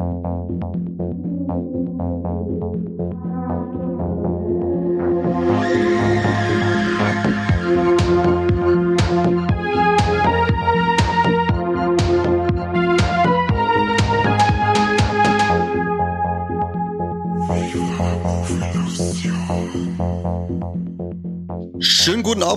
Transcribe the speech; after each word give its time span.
you 0.00 0.39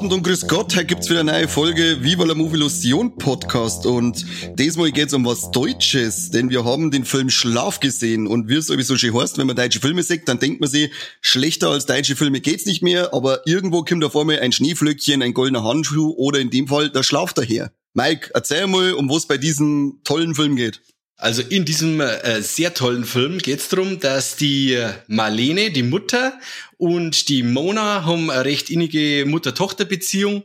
Abend 0.03 0.11
und 0.15 0.23
grüß 0.23 0.49
Gott. 0.49 0.75
Heute 0.75 0.85
gibt's 0.85 1.09
wieder 1.09 1.21
eine 1.21 1.31
neue 1.31 1.47
Folge 1.47 2.03
Viva 2.03 2.25
la 2.25 2.35
Movie 2.35 2.57
Illusion 2.57 3.15
Podcast 3.15 3.85
und 3.85 4.25
diesmal 4.59 4.91
geht's 4.91 5.13
um 5.13 5.23
was 5.23 5.49
Deutsches, 5.51 6.29
denn 6.29 6.49
wir 6.49 6.65
haben 6.65 6.91
den 6.91 7.05
Film 7.05 7.29
Schlaf 7.29 7.79
gesehen 7.79 8.27
und 8.27 8.49
wie 8.49 8.55
es 8.55 8.67
sowieso 8.67 8.97
schon 8.97 9.17
heißt, 9.17 9.37
wenn 9.37 9.47
man 9.47 9.55
deutsche 9.55 9.79
Filme 9.79 10.03
sieht, 10.03 10.27
dann 10.27 10.39
denkt 10.39 10.59
man 10.59 10.69
sich, 10.69 10.91
schlechter 11.21 11.69
als 11.69 11.85
deutsche 11.85 12.17
Filme 12.17 12.41
geht's 12.41 12.65
nicht 12.65 12.83
mehr, 12.83 13.13
aber 13.13 13.47
irgendwo 13.47 13.85
kommt 13.85 14.03
da 14.03 14.09
vor 14.09 14.25
mir 14.25 14.41
ein 14.41 14.51
Schneeflöckchen, 14.51 15.21
ein 15.21 15.33
goldener 15.33 15.63
Handschuh 15.63 16.13
oder 16.17 16.39
in 16.41 16.49
dem 16.49 16.67
Fall 16.67 16.89
der 16.89 17.03
Schlaf 17.03 17.31
daher. 17.31 17.71
Mike, 17.93 18.31
erzähl 18.33 18.67
mal, 18.67 18.95
um 18.95 19.09
was 19.09 19.25
bei 19.25 19.37
diesem 19.37 20.01
tollen 20.03 20.35
Film 20.35 20.57
geht. 20.57 20.81
Also 21.23 21.41
in 21.41 21.63
diesem 21.63 22.01
äh, 22.01 22.41
sehr 22.41 22.73
tollen 22.73 23.05
Film 23.05 23.37
geht 23.37 23.59
es 23.59 23.69
darum, 23.69 23.97
dass 24.01 24.35
die 24.35 24.77
Marlene, 25.07 25.71
die 25.71 25.81
Mutter, 25.81 26.37
und 26.75 27.29
die 27.29 27.43
Mona 27.43 28.03
haben 28.03 28.29
eine 28.29 28.43
recht 28.43 28.69
innige 28.69 29.23
Mutter-Tochter-Beziehung. 29.25 30.43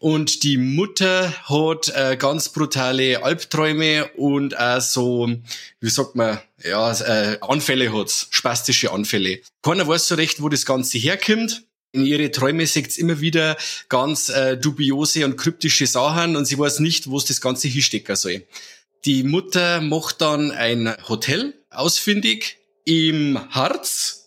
Und 0.00 0.42
die 0.42 0.56
Mutter 0.56 1.32
hat 1.44 1.92
äh, 1.94 2.16
ganz 2.16 2.48
brutale 2.48 3.22
Albträume 3.22 4.10
und 4.16 4.58
auch 4.58 4.80
so, 4.80 5.32
wie 5.78 5.90
sagt 5.90 6.16
man, 6.16 6.40
ja, 6.64 6.92
äh, 6.92 7.38
Anfälle 7.40 7.96
hat's, 7.96 8.26
spastische 8.30 8.90
Anfälle. 8.90 9.42
Keiner 9.62 9.86
weiß 9.86 10.08
so 10.08 10.16
recht, 10.16 10.42
wo 10.42 10.48
das 10.48 10.66
Ganze 10.66 10.98
herkommt. 10.98 11.62
In 11.92 12.04
ihre 12.04 12.32
Träume 12.32 12.66
sieht 12.66 12.98
immer 12.98 13.20
wieder 13.20 13.56
ganz 13.88 14.28
äh, 14.28 14.56
dubiose 14.56 15.24
und 15.24 15.36
kryptische 15.36 15.86
Sachen 15.86 16.34
und 16.34 16.46
sie 16.46 16.58
weiß 16.58 16.80
nicht, 16.80 17.08
wo 17.08 17.16
es 17.16 17.26
das 17.26 17.40
Ganze 17.40 17.68
hinstecken 17.68 18.16
soll. 18.16 18.44
Die 19.06 19.22
Mutter 19.22 19.80
macht 19.80 20.20
dann 20.20 20.50
ein 20.50 20.92
Hotel 21.08 21.54
ausfindig 21.70 22.58
im 22.84 23.38
Harz, 23.50 24.26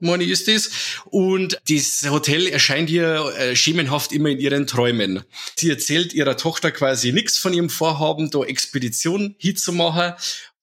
meine 0.00 0.24
ist 0.24 0.48
das. 0.48 0.70
Und 1.06 1.58
das 1.68 2.10
Hotel 2.10 2.46
erscheint 2.46 2.88
ihr 2.88 3.32
äh, 3.38 3.54
schemenhaft 3.54 4.12
immer 4.12 4.30
in 4.30 4.38
ihren 4.38 4.66
Träumen. 4.66 5.22
Sie 5.56 5.68
erzählt 5.68 6.14
ihrer 6.14 6.36
Tochter 6.38 6.70
quasi 6.70 7.12
nichts 7.12 7.36
von 7.36 7.52
ihrem 7.52 7.68
Vorhaben, 7.68 8.30
da 8.30 8.42
Expedition 8.42 9.34
hinzumachen. 9.38 10.14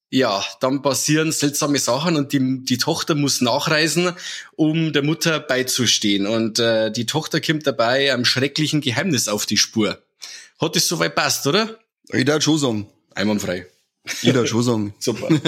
Ja, 0.09 0.43
dann 0.59 0.81
passieren 0.81 1.31
seltsame 1.31 1.77
Sachen 1.77 2.15
und 2.15 2.33
die, 2.33 2.63
die 2.63 2.77
Tochter 2.77 3.13
muss 3.13 3.41
nachreisen, 3.41 4.13
um 4.55 4.93
der 4.93 5.03
Mutter 5.03 5.39
beizustehen. 5.39 6.25
Und 6.25 6.57
äh, 6.57 6.91
die 6.91 7.05
Tochter 7.05 7.39
kommt 7.39 7.67
dabei 7.67 8.13
einem 8.13 8.25
schrecklichen 8.25 8.81
Geheimnis 8.81 9.27
auf 9.27 9.45
die 9.45 9.57
Spur. 9.57 10.01
Hat 10.59 10.75
das 10.75 10.87
soweit 10.87 11.15
passt, 11.15 11.45
oder? 11.45 11.79
Ich 12.09 12.25
darf 12.25 12.43
schon 12.43 12.57
sagen. 12.57 12.87
Einwandfrei. 13.16 13.66
Schon 14.06 14.64
sagen. 14.64 14.94
Super. 15.00 15.30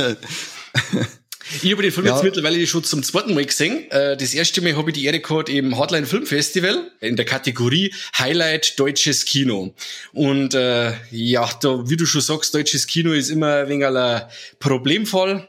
Ich 1.61 1.71
habe 1.71 1.83
den 1.83 1.91
Film 1.91 2.07
ja. 2.07 2.15
jetzt 2.15 2.23
mittlerweile 2.23 2.65
schon 2.65 2.83
zum 2.83 3.03
zweiten 3.03 3.33
Mal 3.35 3.45
gesehen. 3.45 3.89
Äh, 3.91 4.17
das 4.17 4.33
erste 4.33 4.61
Mal 4.61 4.75
habe 4.75 4.89
ich 4.89 4.95
die 4.95 5.05
Ehre 5.05 5.19
gehabt 5.19 5.49
im 5.49 5.77
Hardline 5.77 6.07
Film 6.07 6.25
Festival 6.25 6.91
in 7.01 7.15
der 7.15 7.25
Kategorie 7.25 7.93
Highlight 8.17 8.79
Deutsches 8.79 9.25
Kino. 9.25 9.75
Und 10.11 10.55
äh, 10.55 10.93
ja, 11.11 11.47
da, 11.61 11.87
wie 11.87 11.97
du 11.97 12.05
schon 12.07 12.21
sagst, 12.21 12.55
deutsches 12.55 12.87
Kino 12.87 13.13
ist 13.13 13.29
immer 13.29 13.57
ein 13.57 13.69
wenig 13.69 13.85
ein 13.85 14.23
Problemfall. 14.59 15.47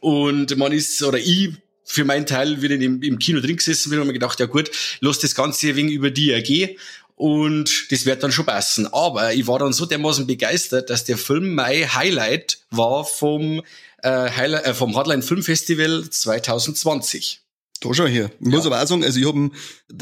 Und 0.00 0.56
man 0.56 0.72
ist, 0.72 1.02
oder 1.02 1.18
ich 1.18 1.50
für 1.84 2.04
meinen 2.06 2.24
Teil 2.24 2.62
wieder 2.62 2.74
im, 2.74 3.02
im 3.02 3.18
Kino 3.18 3.40
drin 3.40 3.56
gesessen 3.56 3.90
bin 3.90 4.00
und 4.00 4.06
mir 4.06 4.14
gedacht, 4.14 4.40
ja 4.40 4.46
gut, 4.46 4.70
lass 5.00 5.18
das 5.18 5.34
Ganze 5.34 5.76
wenig 5.76 5.92
über 5.92 6.10
die 6.10 6.30
ergehen 6.30 6.78
und 7.16 7.92
das 7.92 8.06
wird 8.06 8.22
dann 8.22 8.32
schon 8.32 8.46
passen. 8.46 8.92
Aber 8.92 9.32
ich 9.34 9.46
war 9.46 9.58
dann 9.58 9.72
so 9.72 9.86
dermaßen 9.86 10.26
begeistert, 10.26 10.90
dass 10.90 11.04
der 11.04 11.16
Film 11.16 11.54
mein 11.54 11.94
Highlight 11.94 12.58
war 12.70 13.04
vom, 13.04 13.62
äh, 14.02 14.30
Highlight, 14.30 14.66
äh, 14.66 14.74
vom 14.74 14.96
Hardline 14.96 15.22
Film 15.22 15.42
Festival 15.42 16.08
2020. 16.08 17.43
Da 17.84 17.92
schon 17.92 18.06
hier. 18.06 18.30
Ich 18.40 18.46
muss 18.46 18.64
aber 18.64 18.82
auch 18.82 18.86
sagen, 18.86 19.04
also 19.04 19.20
ich 19.20 19.26
habe 19.26 19.50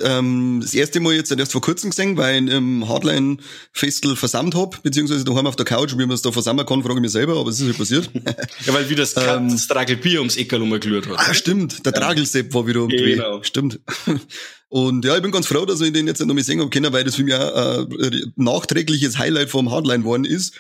ähm, 0.03 0.60
das 0.62 0.72
erste 0.72 1.00
Mal 1.00 1.15
jetzt 1.15 1.32
erst 1.32 1.53
vor 1.53 1.60
kurzem 1.60 1.91
gesehen, 1.91 2.16
weil 2.16 2.44
ich 2.44 2.53
im 2.53 2.88
Hardline 2.88 3.38
Festival 3.72 4.15
versammelt 4.15 4.54
hab, 4.54 4.82
beziehungsweise 4.82 5.25
daheim 5.25 5.47
auf 5.47 5.56
der 5.56 5.66
Couch, 5.66 5.93
wie 5.93 6.06
man 6.06 6.12
es 6.12 6.22
da 6.22 6.31
versammeln 6.31 6.66
kann, 6.66 6.82
frage 6.82 6.94
ich 6.94 7.00
mich 7.00 7.10
selber, 7.10 7.38
aber 7.38 7.50
es 7.50 7.60
ist 7.60 7.66
halt 7.66 7.78
passiert. 7.78 8.10
ja, 8.66 8.72
weil 8.72 8.88
wieder 8.88 9.03
das, 9.03 9.15
ähm, 9.16 9.50
das 9.50 9.66
Tragelbier 9.66 10.20
ums 10.20 10.37
Eckerl 10.37 10.60
rumgelührt 10.60 11.09
hat. 11.09 11.19
Ah, 11.19 11.34
stimmt, 11.34 11.84
der 11.84 11.93
Tragelsepp 11.93 12.54
war 12.54 12.66
wieder 12.66 12.82
um 12.82 12.88
Genau. 12.88 13.43
Stimmt. 13.43 13.81
Und 14.69 15.04
ja, 15.04 15.16
ich 15.16 15.22
bin 15.22 15.32
ganz 15.32 15.47
froh, 15.47 15.66
dass 15.66 15.81
ich 15.81 15.93
den 15.93 16.06
jetzt 16.06 16.25
noch 16.25 16.34
mal 16.34 16.43
sehen 16.43 16.60
habe 16.60 16.70
können, 16.70 16.93
weil 16.93 17.04
das 17.04 17.16
für 17.16 17.25
mich 17.25 17.34
auch 17.34 17.87
ein 17.87 18.00
äh, 18.00 18.22
nachträgliches 18.37 19.19
Highlight 19.19 19.50
vom 19.50 19.70
Hardline 19.70 20.00
geworden 20.00 20.25
ist. 20.25 20.54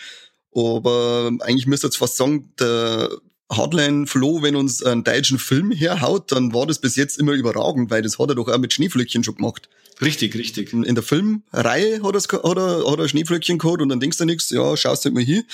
Aber 0.54 1.30
eigentlich 1.40 1.66
müsste 1.66 1.86
ich 1.86 1.92
jetzt 1.92 1.98
fast 1.98 2.16
sagen, 2.18 2.52
der 2.58 3.08
Hardline 3.56 4.06
Flo, 4.06 4.42
wenn 4.42 4.56
uns 4.56 4.82
einen 4.82 5.04
deutschen 5.04 5.38
Film 5.38 5.70
herhaut, 5.70 6.32
dann 6.32 6.52
war 6.52 6.66
das 6.66 6.80
bis 6.80 6.96
jetzt 6.96 7.18
immer 7.18 7.32
überragend, 7.32 7.90
weil 7.90 8.02
das 8.02 8.18
hat 8.18 8.28
er 8.28 8.34
doch 8.34 8.48
auch 8.48 8.58
mit 8.58 8.72
Schneeflöckchen 8.72 9.24
schon 9.24 9.36
gemacht. 9.36 9.68
Richtig, 10.00 10.34
richtig. 10.34 10.72
In 10.72 10.94
der 10.94 11.04
Filmreihe 11.04 12.02
hat, 12.02 12.14
er, 12.14 12.42
hat, 12.42 12.56
er, 12.56 12.90
hat 12.90 12.98
er 12.98 13.08
Schneeflöckchen 13.08 13.58
gehabt 13.58 13.80
und 13.80 13.88
dann 13.88 14.00
denkst 14.00 14.18
du 14.18 14.24
nichts, 14.24 14.50
ja, 14.50 14.76
schaust 14.76 15.04
halt 15.04 15.14
mal 15.14 15.22
hier. 15.22 15.44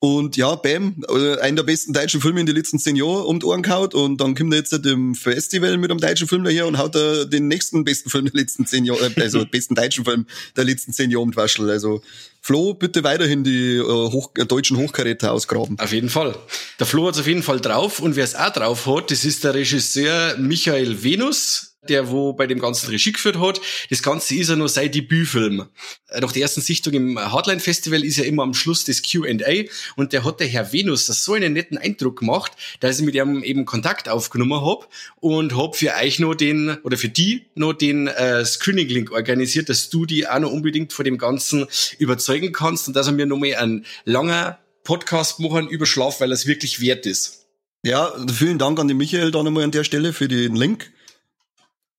Und 0.00 0.36
ja, 0.36 0.54
bam, 0.54 1.02
äh, 1.08 1.40
einer 1.40 1.56
der 1.56 1.62
besten 1.64 1.92
deutschen 1.92 2.20
Filme 2.20 2.38
in 2.38 2.46
den 2.46 2.54
letzten 2.54 2.78
zehn 2.78 2.94
Jahren 2.94 3.24
um 3.24 3.40
die 3.40 3.46
Ohren 3.46 3.62
gehaut 3.62 3.94
und 3.94 4.20
dann 4.20 4.36
kommt 4.36 4.52
er 4.52 4.60
jetzt 4.60 4.72
im 4.72 5.16
Festival 5.16 5.76
mit 5.76 5.90
einem 5.90 5.98
deutschen 5.98 6.28
Film 6.28 6.44
daher 6.44 6.68
und 6.68 6.78
haut 6.78 6.94
er 6.94 7.24
den 7.24 7.48
nächsten 7.48 7.82
besten 7.82 8.08
Film 8.08 8.26
der 8.26 8.34
letzten 8.34 8.64
zehn 8.64 8.84
Jahre, 8.84 9.12
äh, 9.16 9.20
also 9.20 9.44
besten 9.50 9.74
deutschen 9.74 10.04
Film 10.04 10.26
der 10.56 10.64
letzten 10.64 10.92
zehn 10.92 11.10
Jahre 11.10 11.22
um 11.22 11.32
die 11.32 11.36
Waschel. 11.36 11.68
Also 11.68 12.00
Flo, 12.40 12.74
bitte 12.74 13.02
weiterhin 13.02 13.42
die 13.42 13.74
äh, 13.76 13.82
hoch, 13.82 14.30
äh, 14.36 14.46
deutschen 14.46 14.76
Hochkaräter 14.76 15.32
ausgraben. 15.32 15.76
Auf 15.80 15.92
jeden 15.92 16.10
Fall. 16.10 16.36
Der 16.78 16.86
Flo 16.86 17.08
hat's 17.08 17.18
auf 17.18 17.26
jeden 17.26 17.42
Fall 17.42 17.60
drauf 17.60 17.98
und 17.98 18.14
wer 18.14 18.22
es 18.22 18.36
auch 18.36 18.52
drauf 18.52 18.86
hat, 18.86 19.10
das 19.10 19.24
ist 19.24 19.42
der 19.42 19.54
Regisseur 19.54 20.36
Michael 20.38 21.02
Venus 21.02 21.67
der 21.88 22.10
wo 22.10 22.32
bei 22.32 22.46
dem 22.46 22.58
ganzen 22.58 22.90
Regie 22.90 23.12
geführt 23.12 23.38
hat. 23.38 23.60
Das 23.90 24.02
Ganze 24.02 24.34
ist 24.34 24.50
ja 24.50 24.56
nur 24.56 24.68
sein 24.68 24.90
Debütfilm. 24.90 25.68
Äh, 26.08 26.20
nach 26.20 26.32
der 26.32 26.42
ersten 26.42 26.60
Sichtung 26.60 26.92
im 26.94 27.18
Hardline 27.18 27.60
Festival 27.60 28.04
ist 28.04 28.16
ja 28.16 28.24
immer 28.24 28.42
am 28.42 28.54
Schluss 28.54 28.84
das 28.84 29.02
Q&A 29.02 29.64
und 29.96 30.12
der 30.12 30.24
hat 30.24 30.40
der 30.40 30.48
Herr 30.48 30.72
Venus 30.72 31.06
so 31.06 31.34
einen 31.34 31.52
netten 31.52 31.78
Eindruck 31.78 32.18
gemacht, 32.18 32.52
dass 32.80 32.98
ich 32.98 33.04
mit 33.04 33.14
ihm 33.14 33.42
eben 33.44 33.64
Kontakt 33.64 34.08
aufgenommen 34.08 34.60
hab 34.60 34.88
und 35.20 35.56
hab 35.56 35.76
für 35.76 35.94
euch 35.94 36.18
noch 36.18 36.34
den, 36.34 36.78
oder 36.82 36.96
für 36.96 37.08
die 37.08 37.46
noch 37.54 37.72
den 37.72 38.08
äh, 38.08 38.44
Screening-Link 38.44 39.12
organisiert, 39.12 39.68
dass 39.68 39.88
du 39.88 40.04
die 40.04 40.26
auch 40.26 40.40
noch 40.40 40.50
unbedingt 40.50 40.92
vor 40.92 41.04
dem 41.04 41.18
Ganzen 41.18 41.66
überzeugen 41.98 42.52
kannst 42.52 42.88
und 42.88 42.94
dass 42.94 43.06
er 43.06 43.12
mir 43.12 43.26
nochmal 43.26 43.54
ein 43.54 43.86
langer 44.04 44.58
Podcast 44.82 45.38
machen 45.38 45.68
über 45.68 45.86
Schlaf, 45.86 46.20
weil 46.20 46.32
es 46.32 46.46
wirklich 46.46 46.80
wert 46.80 47.06
ist. 47.06 47.46
Ja, 47.84 48.12
vielen 48.32 48.58
Dank 48.58 48.80
an 48.80 48.88
den 48.88 48.96
Michael 48.96 49.30
da 49.30 49.42
nochmal 49.42 49.64
an 49.64 49.70
der 49.70 49.84
Stelle 49.84 50.12
für 50.12 50.28
den 50.28 50.56
Link. 50.56 50.90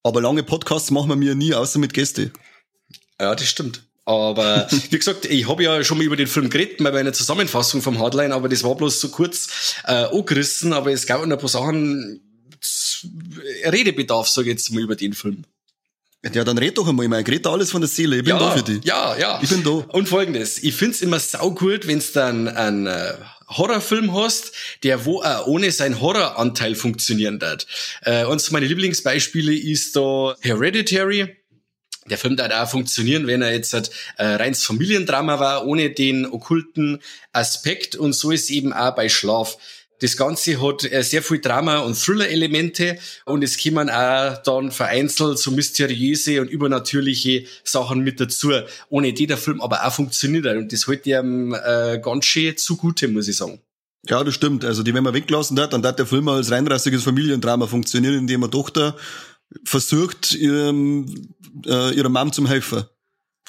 Aber 0.04 0.22
lange 0.22 0.44
Podcasts 0.44 0.92
machen 0.92 1.10
wir 1.10 1.16
mir 1.16 1.36
nie, 1.36 1.54
außer 1.54 1.80
mit 1.80 1.94
Gäste. 1.94 2.32
Ja, 3.20 3.36
das 3.36 3.48
stimmt. 3.48 3.84
Aber 4.06 4.68
wie 4.90 4.98
gesagt, 4.98 5.26
ich 5.26 5.48
habe 5.48 5.64
ja 5.64 5.84
schon 5.84 5.98
mal 5.98 6.04
über 6.04 6.16
den 6.16 6.28
Film 6.28 6.50
geredet 6.50 6.78
bei 6.80 6.92
meiner 6.92 7.14
Zusammenfassung 7.14 7.82
vom 7.82 8.00
Hardline, 8.00 8.34
aber 8.34 8.50
das 8.50 8.64
war 8.64 8.76
bloß 8.76 9.00
so 9.00 9.10
kurz 9.10 9.76
äh, 9.86 10.06
angerissen, 10.06 10.74
aber 10.74 10.92
es 10.92 11.06
gab 11.06 11.24
noch 11.26 11.36
ein 11.36 11.40
paar 11.40 11.50
Sachen, 11.50 12.22
Redebedarf, 13.66 14.28
sage 14.28 14.50
ich 14.50 14.54
jetzt 14.54 14.72
mal, 14.72 14.82
über 14.82 14.96
den 14.96 15.14
Film. 15.14 15.44
Ja, 16.34 16.44
dann 16.44 16.58
red 16.58 16.78
doch 16.78 16.88
einmal, 16.88 17.06
ich 17.06 17.10
meine, 17.10 17.26
red 17.26 17.46
da 17.46 17.52
alles 17.52 17.72
von 17.72 17.82
der 17.82 17.88
Seele, 17.88 18.18
ich 18.18 18.24
bin 18.24 18.36
ja, 18.36 18.40
da 18.40 18.52
für 18.52 18.64
dich. 18.64 18.84
Ja, 18.84 19.16
ja. 19.18 19.40
Ich 19.42 19.50
bin 19.50 19.64
da. 19.64 19.70
Und 19.70 20.10
folgendes, 20.10 20.62
ich 20.62 20.76
find's 20.76 21.02
immer 21.02 21.20
saugut, 21.20 21.88
wenn's 21.88 22.12
dann 22.12 22.50
ein 22.50 22.88
äh, 22.88 23.14
Horrorfilm 23.50 24.14
hast, 24.14 24.52
der 24.84 25.06
wo 25.06 25.22
auch 25.22 25.48
ohne 25.48 25.72
seinen 25.72 26.00
Horroranteil 26.00 26.76
funktionieren 26.76 27.42
wird. 27.42 27.68
Äh, 28.04 28.26
eines 28.26 28.52
meiner 28.52 28.68
Lieblingsbeispiele 28.68 29.54
ist 29.54 29.96
da 29.96 30.36
Hereditary. 30.42 31.36
Der 32.10 32.18
Film 32.18 32.38
wird 32.38 32.54
auch 32.54 32.70
funktionieren, 32.70 33.28
wenn 33.28 33.42
er 33.42 33.54
jetzt 33.54 33.74
halt, 33.74 33.92
äh, 34.18 34.26
reins 34.26 34.64
Familiendrama 34.64 35.40
war, 35.40 35.68
ohne 35.68 35.92
den 35.92 36.26
okkulten 36.26 37.02
Aspekt. 37.34 37.96
Und 37.96 38.14
so 38.14 38.32
ist 38.32 38.50
eben 38.50 38.74
auch 38.74 38.96
bei 38.96 39.10
Schlaf. 39.10 39.58
Das 40.00 40.18
Ganze 40.18 40.62
hat 40.62 40.90
äh, 40.92 41.04
sehr 41.04 41.22
viel 41.22 41.40
Drama- 41.40 41.80
und 41.80 41.98
Thriller-Elemente 41.98 42.98
und 43.26 43.44
es 43.44 43.62
kommen 43.62 43.90
auch 43.90 44.38
dann 44.44 44.72
vereinzelt 44.72 45.40
so 45.40 45.52
mysteriöse 45.52 46.42
und 46.42 46.50
übernatürliche 46.50 47.46
Sachen 47.64 48.00
mit 48.00 48.20
dazu, 48.20 48.52
ohne 48.90 49.14
die 49.14 49.28
der 49.28 49.38
Film 49.38 49.62
aber 49.62 49.86
auch 49.86 49.94
funktioniert 49.94 50.46
und 50.46 50.72
das 50.72 50.88
hält 50.88 51.06
ihm 51.06 51.54
äh, 51.54 52.00
ganz 52.00 52.26
schön 52.26 52.56
zugute, 52.58 53.08
muss 53.08 53.28
ich 53.28 53.38
sagen. 53.38 53.62
Ja, 54.08 54.24
das 54.24 54.34
stimmt. 54.34 54.64
Also 54.64 54.82
die, 54.84 54.94
wenn 54.94 55.04
man 55.04 55.14
weglassen 55.14 55.60
hat, 55.60 55.74
dann 55.74 55.86
hat 55.86 56.00
der 56.00 56.06
Film 56.06 56.28
als 56.30 56.52
reinrassiges 56.52 57.04
Familiendrama 57.04 57.68
funktionieren, 57.68 58.16
indem 58.16 58.44
eine 58.44 58.52
Tochter 58.52 58.96
versucht, 59.66 60.34
ihrem, 60.34 61.28
äh, 61.66 61.94
ihrer 61.94 62.10
Mom 62.10 62.32
zum 62.32 62.46
helfen. 62.46 62.84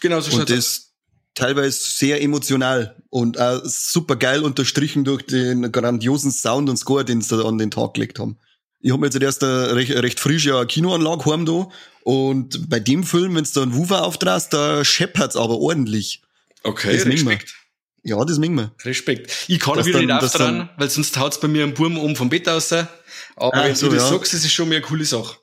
Genau, 0.01 0.21
so 0.21 0.37
Und 0.37 0.51
das, 0.51 0.90
teilweise 1.35 1.79
sehr 1.83 2.21
emotional 2.23 2.97
und 3.09 3.39
auch 3.41 3.61
super 3.65 4.17
geil 4.17 4.43
unterstrichen 4.43 5.05
durch 5.05 5.23
den 5.23 5.71
grandiosen 5.73 6.31
Sound 6.33 6.69
und 6.69 6.77
Score, 6.77 7.05
den 7.05 7.21
sie 7.23 7.37
da 7.37 7.45
an 7.45 7.59
den 7.59 7.71
Tag 7.71 7.95
gelegt 7.95 8.19
haben. 8.19 8.39
Ich 8.81 8.91
habe 8.91 9.01
mir 9.01 9.07
jetzt 9.09 9.21
erst 9.21 9.45
eine 9.45 9.75
recht, 9.77 9.93
recht 9.93 10.21
frische 10.21 10.65
Kinoanlage 10.67 11.25
heim 11.31 11.45
da 11.47 11.69
und 12.03 12.69
bei 12.71 12.81
dem 12.81 13.05
Film, 13.05 13.35
wenn 13.37 13.45
du 13.45 13.51
da 13.53 13.63
einen 13.63 13.75
Woofer 13.77 14.05
auftrast, 14.05 14.53
da 14.53 14.85
scheppert's 14.85 15.37
aber 15.37 15.59
ordentlich. 15.59 16.23
Okay, 16.63 16.97
Das 16.97 17.07
Respekt. 17.07 17.55
Ja, 18.03 18.25
das 18.25 18.39
mengen 18.39 18.57
wir. 18.57 18.73
Respekt. 18.85 19.31
Ich 19.49 19.61
kann 19.61 19.77
Dass 19.77 19.85
wieder 19.87 19.99
dann- 19.99 20.07
nicht 20.07 20.25
auftragen, 20.25 20.71
weil 20.79 20.89
sonst 20.89 21.19
haut's 21.19 21.39
bei 21.39 21.49
mir 21.49 21.65
einen 21.65 21.75
Burm 21.75 21.99
um 21.99 22.17
vom 22.17 22.31
Bett 22.31 22.49
aus. 22.49 22.73
Aber 22.73 22.89
Ah, 23.37 23.65
wenn 23.65 23.77
so, 23.77 23.89
du 23.91 23.95
das 23.97 24.05
ja. 24.11 24.17
sagst, 24.17 24.33
das 24.33 24.43
ist 24.45 24.53
schon 24.53 24.69
mal 24.71 24.77
eine 24.77 24.85
coole 24.85 25.05
Sache. 25.05 25.37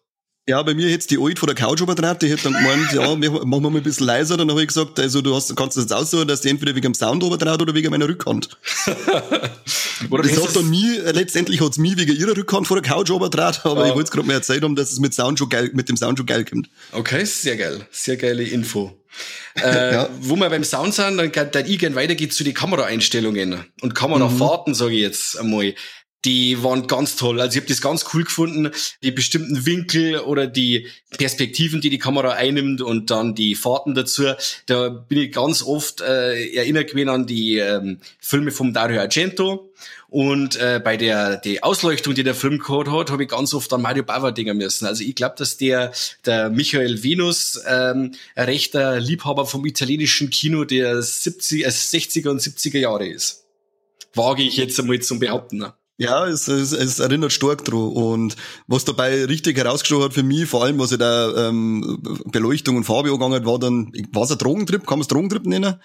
Ja, 0.49 0.63
bei 0.63 0.73
mir 0.73 0.89
hätte 0.89 1.07
die 1.07 1.17
Alt 1.19 1.39
von 1.39 1.47
der 1.47 1.55
Couch 1.55 1.81
übertragen, 1.81 2.19
die 2.21 2.29
hätte 2.29 2.43
dann 2.43 2.53
gemeint, 2.53 2.93
ja, 2.93 3.01
machen 3.15 3.63
wir 3.63 3.69
mal 3.69 3.75
ein 3.79 3.83
bisschen 3.83 4.05
leiser. 4.05 4.37
Dann 4.37 4.49
habe 4.49 4.61
ich 4.61 4.69
gesagt, 4.69 4.97
also 4.97 5.21
du 5.21 5.35
hast, 5.35 5.53
kannst 5.57 5.75
das 5.75 5.83
jetzt 5.83 5.91
aussuchen, 5.93 6.25
dass 6.25 6.39
die 6.39 6.47
entweder 6.49 6.73
wegen 6.73 6.83
dem 6.83 6.93
Sound 6.93 7.21
übertraut 7.21 7.61
oder 7.61 7.73
wegen 7.73 7.89
meiner 7.91 8.07
Rückhand. 8.07 8.57
Oder 10.11 10.23
Das 10.23 10.47
hat 10.47 10.55
dann 10.55 10.69
mich, 10.69 10.99
äh, 10.99 11.11
letztendlich 11.11 11.59
hat's 11.59 11.77
mich 11.79 11.97
wegen 11.97 12.15
ihrer 12.15 12.37
Rückhand 12.37 12.67
von 12.67 12.81
der 12.81 12.89
Couch 12.89 13.09
übertragen, 13.09 13.57
aber 13.63 13.81
Ja. 13.81 13.87
ich 13.87 13.95
wollte 13.95 14.05
es 14.07 14.11
gerade 14.11 14.27
mal 14.27 14.33
erzählt 14.35 14.63
haben, 14.63 14.75
dass 14.75 14.91
es 14.91 14.99
mit 14.99 15.13
Sound 15.13 15.39
schon 15.39 15.49
geil, 15.49 15.71
mit 15.73 15.89
dem 15.89 15.97
Sound 15.97 16.19
schon 16.19 16.27
geil 16.27 16.45
kommt. 16.45 16.69
Okay, 16.91 17.25
sehr 17.25 17.57
geil. 17.57 17.85
Sehr 17.91 18.15
geile 18.17 18.43
Info. 18.43 18.93
Äh, 19.55 19.93
Ja. 19.93 20.09
Wo 20.21 20.35
wir 20.35 20.47
beim 20.51 20.63
Sound 20.63 20.93
sind, 20.93 21.17
dann 21.17 21.31
dann 21.51 21.65
ich 21.65 21.79
gerne 21.79 21.95
weitergehen 21.95 22.29
zu 22.29 22.43
den 22.43 22.53
Kameraeinstellungen 22.53 23.65
und 23.81 23.95
Kamerafahrten, 23.95 24.75
sage 24.75 24.93
ich 24.93 25.01
jetzt 25.01 25.39
einmal. 25.39 25.73
Die 26.25 26.63
waren 26.63 26.87
ganz 26.87 27.15
toll. 27.15 27.39
Also 27.39 27.57
ich 27.57 27.61
habe 27.61 27.69
das 27.69 27.81
ganz 27.81 28.05
cool 28.13 28.23
gefunden, 28.23 28.71
die 29.03 29.11
bestimmten 29.11 29.65
Winkel 29.65 30.19
oder 30.19 30.47
die 30.47 30.87
Perspektiven, 31.17 31.79
die 31.79 31.89
die 31.89 31.99
Kamera 31.99 32.31
einnimmt 32.31 32.81
und 32.81 33.11
dann 33.11 33.35
die 33.35 33.55
Fahrten 33.55 33.93
dazu. 33.93 34.33
Da 34.65 34.89
bin 34.89 35.19
ich 35.19 35.31
ganz 35.31 35.61
oft 35.61 36.01
äh, 36.01 36.53
erinnert 36.53 36.89
gewesen 36.89 37.09
an 37.09 37.27
die 37.27 37.57
ähm, 37.57 37.99
Filme 38.19 38.51
vom 38.51 38.73
Dario 38.73 38.99
Argento. 38.99 39.71
Und 40.09 40.55
äh, 40.55 40.81
bei 40.83 40.97
der 40.97 41.37
die 41.37 41.61
Ausleuchtung, 41.61 42.15
die 42.15 42.23
der 42.23 42.33
Film 42.33 42.59
gehabt 42.59 42.89
hat, 42.89 43.11
habe 43.11 43.23
ich 43.23 43.29
ganz 43.29 43.53
oft 43.53 43.71
an 43.73 43.81
Mario 43.81 44.03
Bava 44.03 44.31
denken 44.31 44.57
müssen. 44.57 44.85
Also 44.85 45.03
ich 45.03 45.15
glaube, 45.15 45.35
dass 45.37 45.57
der 45.57 45.91
der 46.25 46.49
Michael 46.49 47.03
Venus 47.03 47.61
ähm, 47.67 48.13
ein 48.35 48.45
rechter 48.45 48.99
Liebhaber 48.99 49.45
vom 49.45 49.65
italienischen 49.65 50.29
Kino 50.29 50.63
der 50.63 51.01
70, 51.01 51.63
äh, 51.63 51.67
60er 51.67 52.29
und 52.29 52.41
70er 52.41 52.79
Jahre 52.79 53.07
ist. 53.07 53.43
Wage 54.13 54.43
ich 54.43 54.57
jetzt 54.57 54.79
einmal 54.79 54.99
zum 54.99 55.19
Behaupten. 55.19 55.57
Ne? 55.57 55.73
Ja, 55.99 56.27
es, 56.27 56.47
es, 56.47 56.73
es 56.73 56.99
erinnert 56.99 57.31
stark 57.33 57.65
dran. 57.65 57.79
Und 57.79 58.35
was 58.67 58.85
dabei 58.85 59.25
richtig 59.25 59.57
herausgestochen 59.57 60.03
hat 60.05 60.13
für 60.13 60.21
mich, 60.21 60.45
vor 60.47 60.63
allem 60.63 60.77
was 60.77 60.91
ich 60.91 60.99
da 60.99 61.49
ähm, 61.49 61.99
Beleuchtung 62.25 62.75
und 62.77 62.83
Farbe 62.83 63.09
angegangen 63.09 63.33
hat, 63.35 63.45
war 63.47 63.57
dann, 63.57 63.91
war 64.13 64.23
es 64.23 64.31
ein 64.31 64.37
Drogentrip? 64.37 64.85
Kann 64.85 64.99
man 64.99 65.01
es 65.01 65.07
Drogentrip 65.07 65.45
nennen? 65.47 65.75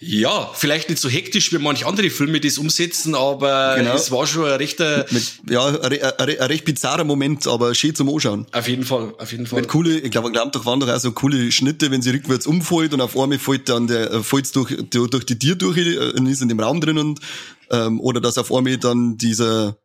Ja, 0.00 0.48
vielleicht 0.54 0.90
nicht 0.90 1.00
so 1.00 1.08
hektisch 1.08 1.52
wie 1.52 1.58
manche 1.58 1.86
andere 1.86 2.10
Filme 2.10 2.38
das 2.38 2.58
umsetzen, 2.58 3.14
aber 3.16 3.74
Genau. 3.78 3.94
es 3.94 4.10
war 4.12 4.26
schon 4.28 4.44
ein 4.44 4.52
rechter, 4.58 5.06
Mit, 5.10 5.24
ja, 5.50 5.66
ein, 5.66 5.92
ein, 5.92 6.18
ein 6.18 6.28
recht 6.28 6.64
bizarrer 6.64 7.04
Moment, 7.04 7.46
aber 7.48 7.74
schön 7.74 7.94
zum 7.96 8.08
Anschauen. 8.10 8.46
auf 8.52 8.68
jeden 8.68 8.84
Fall, 8.84 9.12
auf 9.18 9.32
jeden 9.32 9.46
Fall. 9.46 9.60
Mit 9.60 9.68
coole, 9.70 9.98
ich 9.98 10.10
glaube, 10.10 10.30
glaub, 10.30 10.52
doch 10.52 10.66
waren 10.66 10.78
doch 10.78 10.88
auch 10.88 11.00
so 11.00 11.10
coole 11.12 11.50
Schnitte, 11.50 11.90
wenn 11.90 12.02
sie 12.02 12.10
rückwärts 12.10 12.46
umfällt 12.46 12.94
und 12.94 13.00
auf 13.00 13.18
einmal 13.18 13.38
fällt 13.38 13.68
dann 13.68 13.86
der, 13.88 14.12
äh, 14.12 14.22
fällt's 14.22 14.52
durch, 14.52 14.76
durch, 14.90 15.24
die 15.26 15.38
Tür 15.38 15.56
durch 15.56 15.78
äh, 15.78 16.12
und 16.16 16.26
ist 16.26 16.42
in 16.42 16.48
dem 16.48 16.60
Raum 16.60 16.80
drin 16.80 16.98
und, 16.98 17.18
ähm, 17.72 18.00
oder 18.00 18.20
dass 18.20 18.38
auf 18.38 18.52
einmal 18.52 18.76
dann 18.78 19.16
dieser 19.16 19.76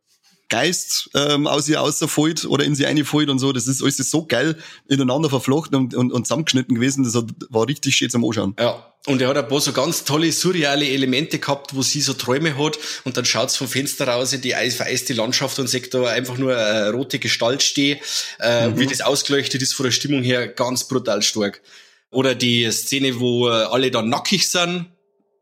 Geist 0.50 1.10
ähm, 1.14 1.46
aus 1.46 1.68
ihr 1.68 1.82
außerfällt 1.82 2.46
oder 2.46 2.64
in 2.64 2.74
sie 2.74 2.86
reinfällt 2.86 3.30
und 3.30 3.40
so. 3.40 3.52
Das 3.52 3.68
ist 3.68 3.84
alles 3.84 3.98
so 3.98 4.26
geil 4.26 4.58
ineinander 4.88 5.30
verflochten 5.30 5.76
und, 5.76 5.94
und, 5.94 6.14
und 6.14 6.26
zusammengeschnitten 6.26 6.76
gewesen. 6.76 7.04
Das 7.04 7.16
hat, 7.16 7.26
war 7.50 7.68
richtig 7.68 7.98
schön 7.98 8.10
zum 8.10 8.24
Anschauen. 8.24 8.56
Ja, 8.58 8.94
und 9.08 9.22
er 9.22 9.28
hat 9.28 9.38
ein 9.38 9.48
paar 9.50 9.60
so 9.60 9.74
ganz 9.74 10.06
tolle, 10.06 10.32
surreale 10.32 10.88
Elemente 10.88 11.40
gehabt, 11.40 11.76
wo 11.76 11.82
sie 11.82 12.00
so 12.00 12.14
Träume 12.14 12.58
hat 12.58 12.80
und 13.04 13.18
dann 13.18 13.26
schaut's 13.26 13.58
vom 13.58 13.68
Fenster 13.68 14.08
raus 14.08 14.32
in 14.32 14.40
die 14.40 14.56
eis- 14.56 14.76
vereiste 14.76 15.14
Landschaft 15.14 15.60
und 15.60 15.68
sieht 15.68 15.94
da 15.94 16.04
einfach 16.06 16.38
nur 16.38 16.56
eine 16.58 16.92
rote 16.92 17.20
Gestalt 17.20 17.62
stehen, 17.62 18.00
äh, 18.40 18.70
wie 18.76 18.88
das 18.88 19.02
ausgeleuchtet 19.02 19.62
ist 19.62 19.74
von 19.74 19.84
der 19.86 19.92
Stimmung 19.92 20.24
her, 20.24 20.48
ganz 20.48 20.88
brutal 20.88 21.24
stark. 21.24 21.62
Oder 22.10 22.36
die 22.36 22.72
Szene, 22.72 23.20
wo 23.20 23.50
äh, 23.50 23.52
alle 23.52 23.92
dann 23.92 24.08
nackig 24.08 24.50
sind, 24.50 24.86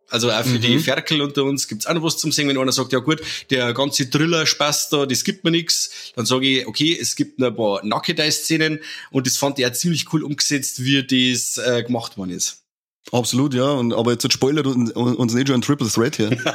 also 0.09 0.31
auch 0.31 0.43
für 0.43 0.59
die 0.59 0.79
Ferkel 0.79 1.21
unter 1.21 1.43
uns 1.43 1.67
gibt's 1.67 1.87
auch 1.87 1.93
noch 1.93 2.03
was 2.03 2.17
zum 2.17 2.31
Singen. 2.31 2.49
Wenn 2.49 2.57
einer 2.57 2.71
sagt, 2.71 2.93
ja 2.93 2.99
gut, 2.99 3.21
der 3.49 3.73
ganze 3.73 4.09
Thriller-Spaß 4.09 4.89
da, 4.89 5.05
das 5.05 5.23
gibt 5.23 5.43
mir 5.43 5.51
nix, 5.51 6.11
dann 6.15 6.25
sage 6.25 6.47
ich, 6.47 6.67
okay, 6.67 6.97
es 6.99 7.15
gibt 7.15 7.39
noch 7.39 7.47
ein 7.47 7.55
paar 7.55 7.83
Nackedei-Szenen 7.83 8.79
und 9.11 9.27
das 9.27 9.37
fand 9.37 9.59
ich 9.59 9.65
auch 9.65 9.73
ziemlich 9.73 10.11
cool 10.13 10.23
umgesetzt, 10.23 10.83
wie 10.83 11.03
das 11.03 11.57
äh, 11.57 11.83
gemacht 11.83 12.17
worden 12.17 12.31
ist. 12.31 12.61
Absolut, 13.11 13.53
ja. 13.53 13.71
Und, 13.71 13.93
aber 13.93 14.11
jetzt 14.11 14.31
spoilert 14.31 14.67
uns, 14.67 14.91
uns 14.91 15.33
nicht 15.33 15.47
schon 15.47 15.57
ein 15.57 15.61
Triple 15.61 15.89
Threat 15.89 16.15
hier. 16.15 16.37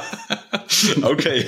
Okay. 1.01 1.45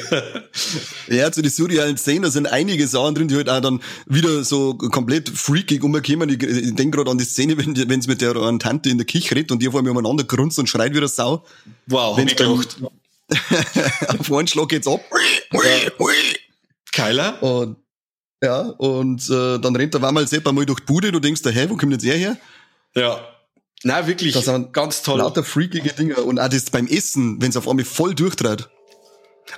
Ja, 1.08 1.32
zu 1.32 1.42
den 1.42 1.52
surrealen 1.52 1.98
Szenen, 1.98 2.24
da 2.24 2.32
sind 2.32 2.48
einige 2.48 2.88
Sachen 2.88 3.16
drin, 3.16 3.28
die 3.28 3.36
halt 3.36 3.50
auch 3.50 3.62
dann 3.62 3.82
wieder 4.06 4.44
so 4.44 4.76
komplett 4.76 5.30
freakig 5.30 5.84
umgekommen. 5.84 6.30
Ich, 6.30 6.42
ich 6.42 6.76
denke 6.76 6.98
gerade 6.98 7.12
an 7.12 7.18
die 7.18 7.26
Szene, 7.26 7.58
wenn 7.58 7.76
wenn's 7.90 8.08
mit 8.08 8.22
der 8.22 8.36
einen 8.36 8.60
Tante 8.60 8.90
in 8.90 8.98
der 8.98 9.08
Küche 9.08 9.36
redet 9.36 9.52
und 9.52 9.62
die 9.62 9.68
auf 9.68 9.76
einmal 9.76 9.92
umeinander 9.92 10.24
grunzt 10.24 10.60
und 10.60 10.68
schreit 10.68 10.94
wie 10.94 10.98
eine 10.98 11.08
Sau. 11.08 11.46
Wow, 11.88 12.12
hab 12.12 12.18
Wenn's 12.18 12.32
ich 12.32 12.38
gedacht. 12.38 12.78
Auf 14.20 14.32
einen 14.32 14.48
Schlag 14.48 14.70
geht's 14.70 14.88
ab. 14.88 15.02
Keiler? 16.92 17.42
Und, 17.42 17.78
ja, 18.44 18.62
und 18.62 19.30
äh, 19.30 19.60
dann 19.60 19.76
rennt 19.76 19.96
er 19.96 20.04
einmal 20.04 20.28
selber 20.28 20.52
mal 20.52 20.66
durch 20.66 20.82
die 20.82 20.86
Bude, 20.86 21.12
du 21.12 21.20
denkst, 21.20 21.42
hä, 21.46 21.66
wo 21.70 21.78
kommt 21.78 21.94
jetzt 21.94 22.06
er 22.06 22.18
her? 22.18 22.38
Ja. 22.96 23.20
Na 23.84 24.08
wirklich, 24.08 24.34
Das 24.34 24.46
sind 24.46 24.72
ganz 24.72 25.02
toll. 25.02 25.20
Lauter 25.20 25.44
freakige 25.44 25.92
Dinge. 25.92 26.16
Und 26.16 26.40
auch 26.40 26.48
das 26.48 26.70
beim 26.70 26.88
Essen, 26.88 27.42
wenn's 27.42 27.58
auf 27.58 27.68
einmal 27.68 27.86
voll 27.86 28.16
durchtrat. 28.16 28.70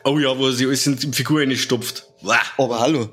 Oh 0.04 0.20
ja, 0.20 0.38
wo 0.38 0.52
sie 0.52 0.66
alles 0.66 0.88
in 0.88 0.98
die 0.98 1.12
Figur 1.12 1.46
stopft. 1.56 2.08
Aber 2.58 2.80
hallo. 2.80 3.10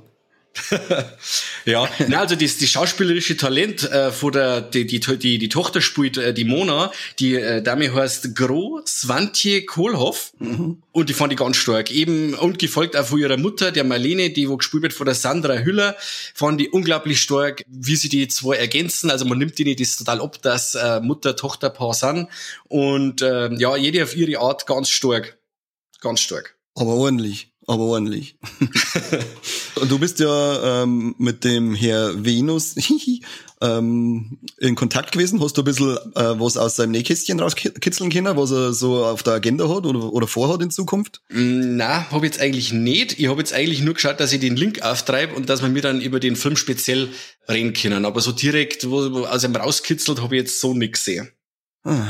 Ja, 1.64 1.88
na 2.08 2.20
also 2.20 2.34
das, 2.34 2.58
das 2.58 2.68
schauspielerische 2.68 3.36
Talent 3.36 3.84
äh, 3.84 4.10
von 4.10 4.32
der 4.32 4.60
die, 4.60 4.84
die 4.84 4.98
die 4.98 5.38
die 5.38 5.48
Tochter 5.48 5.80
spielt 5.80 6.16
äh, 6.16 6.34
die 6.34 6.44
Mona, 6.44 6.90
die 7.20 7.36
äh, 7.36 7.62
Dame 7.62 7.94
heißt 7.94 8.34
Gro 8.34 8.80
Svantje 8.84 9.64
Kohlhoff 9.64 10.32
und 10.90 11.08
die 11.08 11.14
fand 11.14 11.32
ich 11.32 11.38
ganz 11.38 11.56
stark. 11.56 11.90
Eben 11.92 12.34
und 12.34 12.58
gefolgt 12.58 12.96
auch 12.96 13.06
von 13.06 13.20
ihrer 13.20 13.36
Mutter, 13.36 13.70
der 13.70 13.84
Marlene, 13.84 14.30
die 14.30 14.48
wo 14.48 14.56
gespielt 14.56 14.82
wird 14.82 14.92
von 14.92 15.06
der 15.06 15.14
Sandra 15.14 15.54
Hüller, 15.58 15.96
fand 16.34 16.60
ich 16.60 16.72
unglaublich 16.72 17.20
stark, 17.20 17.64
wie 17.68 17.96
sie 17.96 18.08
die 18.08 18.26
zwei 18.26 18.56
ergänzen. 18.56 19.10
Also 19.10 19.24
man 19.24 19.38
nimmt 19.38 19.58
ihnen 19.60 19.76
das 19.76 19.96
total 19.96 20.20
ab, 20.20 20.42
dass 20.42 20.74
äh, 20.74 21.00
Mutter 21.00 21.36
Tochter 21.36 21.70
Paar 21.70 21.94
sind 21.94 22.28
und 22.68 23.22
äh, 23.22 23.54
ja, 23.54 23.76
jede 23.76 24.02
auf 24.02 24.16
ihre 24.16 24.40
Art 24.40 24.66
ganz 24.66 24.88
stark, 24.88 25.38
ganz 26.00 26.20
stark. 26.20 26.56
Aber 26.74 26.94
ordentlich. 26.94 27.52
Aber 27.66 27.84
ordentlich. 27.84 28.36
Und 29.80 29.90
du 29.90 29.98
bist 29.98 30.18
ja 30.18 30.82
ähm, 30.82 31.14
mit 31.18 31.44
dem 31.44 31.74
Herr 31.74 32.24
Venus 32.24 32.74
ähm, 33.60 34.38
in 34.58 34.74
Kontakt 34.74 35.12
gewesen. 35.12 35.40
Hast 35.40 35.56
du 35.56 35.62
ein 35.62 35.66
bisschen 35.66 35.96
äh, 36.16 36.40
was 36.40 36.56
aus 36.56 36.76
seinem 36.76 36.90
Nähkästchen 36.90 37.38
rauskitzeln 37.38 38.10
können, 38.10 38.36
was 38.36 38.50
er 38.50 38.72
so 38.72 39.04
auf 39.04 39.22
der 39.22 39.34
Agenda 39.34 39.68
hat 39.68 39.86
oder, 39.86 40.12
oder 40.12 40.26
vorhat 40.26 40.60
in 40.60 40.70
Zukunft? 40.70 41.20
Mm, 41.30 41.76
Na, 41.76 42.10
habe 42.10 42.26
jetzt 42.26 42.40
eigentlich 42.40 42.72
nicht. 42.72 43.20
Ich 43.20 43.28
habe 43.28 43.38
jetzt 43.38 43.52
eigentlich 43.52 43.80
nur 43.80 43.94
geschaut, 43.94 44.18
dass 44.18 44.32
ich 44.32 44.40
den 44.40 44.56
Link 44.56 44.82
auftreibe 44.82 45.34
und 45.34 45.48
dass 45.48 45.62
wir 45.62 45.68
mir 45.68 45.82
dann 45.82 46.00
über 46.00 46.18
den 46.18 46.34
Film 46.34 46.56
speziell 46.56 47.10
reden 47.48 47.74
können. 47.74 48.04
Aber 48.04 48.20
so 48.20 48.32
direkt, 48.32 48.90
wo, 48.90 49.12
wo 49.12 49.24
aus 49.24 49.44
ihm 49.44 49.54
rauskitzelt, 49.54 50.20
habe 50.20 50.34
ich 50.34 50.42
jetzt 50.42 50.60
so 50.60 50.74
nichts 50.74 51.04
gesehen. 51.04 51.30
Ah. 51.84 52.08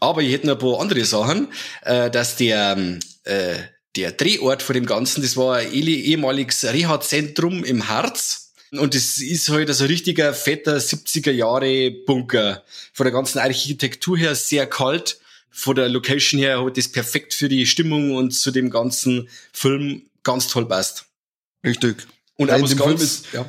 Aber 0.00 0.20
ich 0.20 0.32
hätte 0.32 0.48
noch 0.48 0.54
ein 0.54 0.58
paar 0.58 0.80
andere 0.80 1.04
Sachen, 1.04 1.48
äh, 1.82 2.10
dass 2.10 2.36
der, 2.36 2.74
ähm, 2.76 2.98
äh, 3.24 3.54
der 3.96 4.12
Drehort 4.12 4.62
von 4.62 4.74
dem 4.74 4.86
Ganzen, 4.86 5.22
das 5.22 5.36
war 5.36 5.56
ein 5.58 5.72
ehemaliges 5.72 6.64
Reha-Zentrum 6.64 7.64
im 7.64 7.88
Harz. 7.88 8.52
Und 8.72 8.94
das 8.94 9.18
ist 9.18 9.50
halt 9.50 9.72
so 9.74 9.84
ein 9.84 9.90
richtiger 9.90 10.32
fetter 10.32 10.78
70er 10.78 11.30
Jahre 11.30 11.90
Bunker. 12.06 12.62
Von 12.94 13.04
der 13.04 13.12
ganzen 13.12 13.38
Architektur 13.38 14.16
her 14.16 14.34
sehr 14.34 14.66
kalt. 14.66 15.18
Von 15.50 15.76
der 15.76 15.90
Location 15.90 16.40
her 16.40 16.64
hat 16.64 16.78
das 16.78 16.88
perfekt 16.88 17.34
für 17.34 17.50
die 17.50 17.66
Stimmung 17.66 18.12
und 18.16 18.30
zu 18.30 18.50
dem 18.50 18.70
ganzen 18.70 19.28
Film 19.52 20.02
ganz 20.22 20.48
toll 20.48 20.66
passt. 20.66 21.04
Richtig. 21.64 22.06
Und 22.36 22.50
auch 22.50 22.62
was 22.62 22.70
dem 22.70 22.78
Film 22.78 22.90
ganz, 22.92 23.02
ist- 23.02 23.26
ja. 23.34 23.46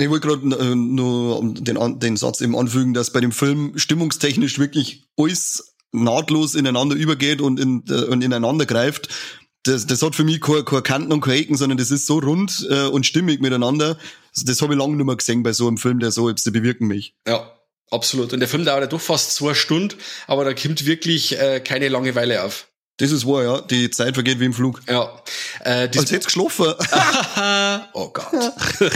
Ich 0.00 0.08
wollte 0.08 0.26
gerade 0.28 0.56
äh, 0.72 0.74
nur 0.74 1.54
den, 1.54 2.00
den 2.00 2.16
Satz 2.16 2.40
eben 2.40 2.56
anfügen, 2.56 2.94
dass 2.94 3.12
bei 3.12 3.20
dem 3.20 3.32
Film 3.32 3.78
stimmungstechnisch 3.78 4.58
wirklich 4.58 5.04
alles 5.16 5.74
nahtlos 5.92 6.54
ineinander 6.54 6.96
übergeht 6.96 7.40
und, 7.40 7.58
in, 7.58 7.84
äh, 7.88 8.04
und 8.04 8.22
ineinander 8.22 8.66
greift. 8.66 9.08
Das, 9.64 9.86
das 9.86 10.02
hat 10.02 10.14
für 10.14 10.24
mich 10.24 10.40
keine, 10.40 10.64
keine 10.64 10.82
Kanten 10.82 11.12
und 11.12 11.20
keine 11.20 11.36
Ecken, 11.36 11.56
sondern 11.56 11.76
das 11.76 11.90
ist 11.90 12.06
so 12.06 12.18
rund 12.18 12.66
äh, 12.70 12.86
und 12.86 13.04
stimmig 13.04 13.40
miteinander. 13.40 13.98
Das, 14.34 14.44
das 14.44 14.62
habe 14.62 14.74
ich 14.74 14.78
lange 14.78 14.96
nicht 14.96 15.06
mehr 15.06 15.16
gesehen 15.16 15.42
bei 15.42 15.52
so 15.52 15.68
einem 15.68 15.76
Film, 15.76 15.98
der 15.98 16.10
so 16.10 16.28
etwas 16.28 16.50
bewirken 16.50 16.86
mich. 16.86 17.14
Ja, 17.26 17.52
absolut. 17.90 18.32
Und 18.32 18.40
der 18.40 18.48
Film 18.48 18.64
dauert 18.64 18.80
ja 18.80 18.86
doch 18.86 19.00
fast 19.00 19.34
zwei 19.34 19.54
Stunden, 19.54 19.96
aber 20.26 20.44
da 20.44 20.54
kommt 20.54 20.86
wirklich 20.86 21.38
äh, 21.38 21.60
keine 21.60 21.88
Langeweile 21.88 22.44
auf. 22.44 22.68
Das 22.96 23.12
ist 23.12 23.26
wahr, 23.26 23.42
ja. 23.42 23.60
Die 23.62 23.90
Zeit 23.90 24.14
vergeht 24.14 24.40
wie 24.40 24.44
im 24.44 24.52
Flug. 24.52 24.82
Ja. 24.88 25.22
Äh, 25.60 25.88
das 25.88 26.02
Als 26.02 26.12
hätte 26.12 26.26
geschlafen. 26.26 26.66
oh 27.94 28.10
Gott. 28.12 28.52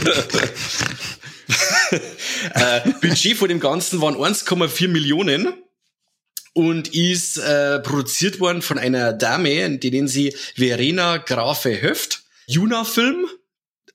äh, 2.54 2.80
Budget 3.00 3.36
von 3.36 3.48
dem 3.48 3.60
Ganzen 3.60 4.00
waren 4.00 4.16
1,4 4.16 4.88
Millionen. 4.88 5.54
Und 6.54 6.94
ist 6.94 7.36
äh, 7.36 7.80
produziert 7.80 8.40
worden 8.40 8.62
von 8.62 8.78
einer 8.78 9.12
Dame, 9.12 9.78
die 9.78 9.90
nennen 9.90 10.08
sie 10.08 10.34
Verena 10.54 11.18
Grafe 11.18 11.82
Höft. 11.82 12.22
Juna-Film 12.46 13.26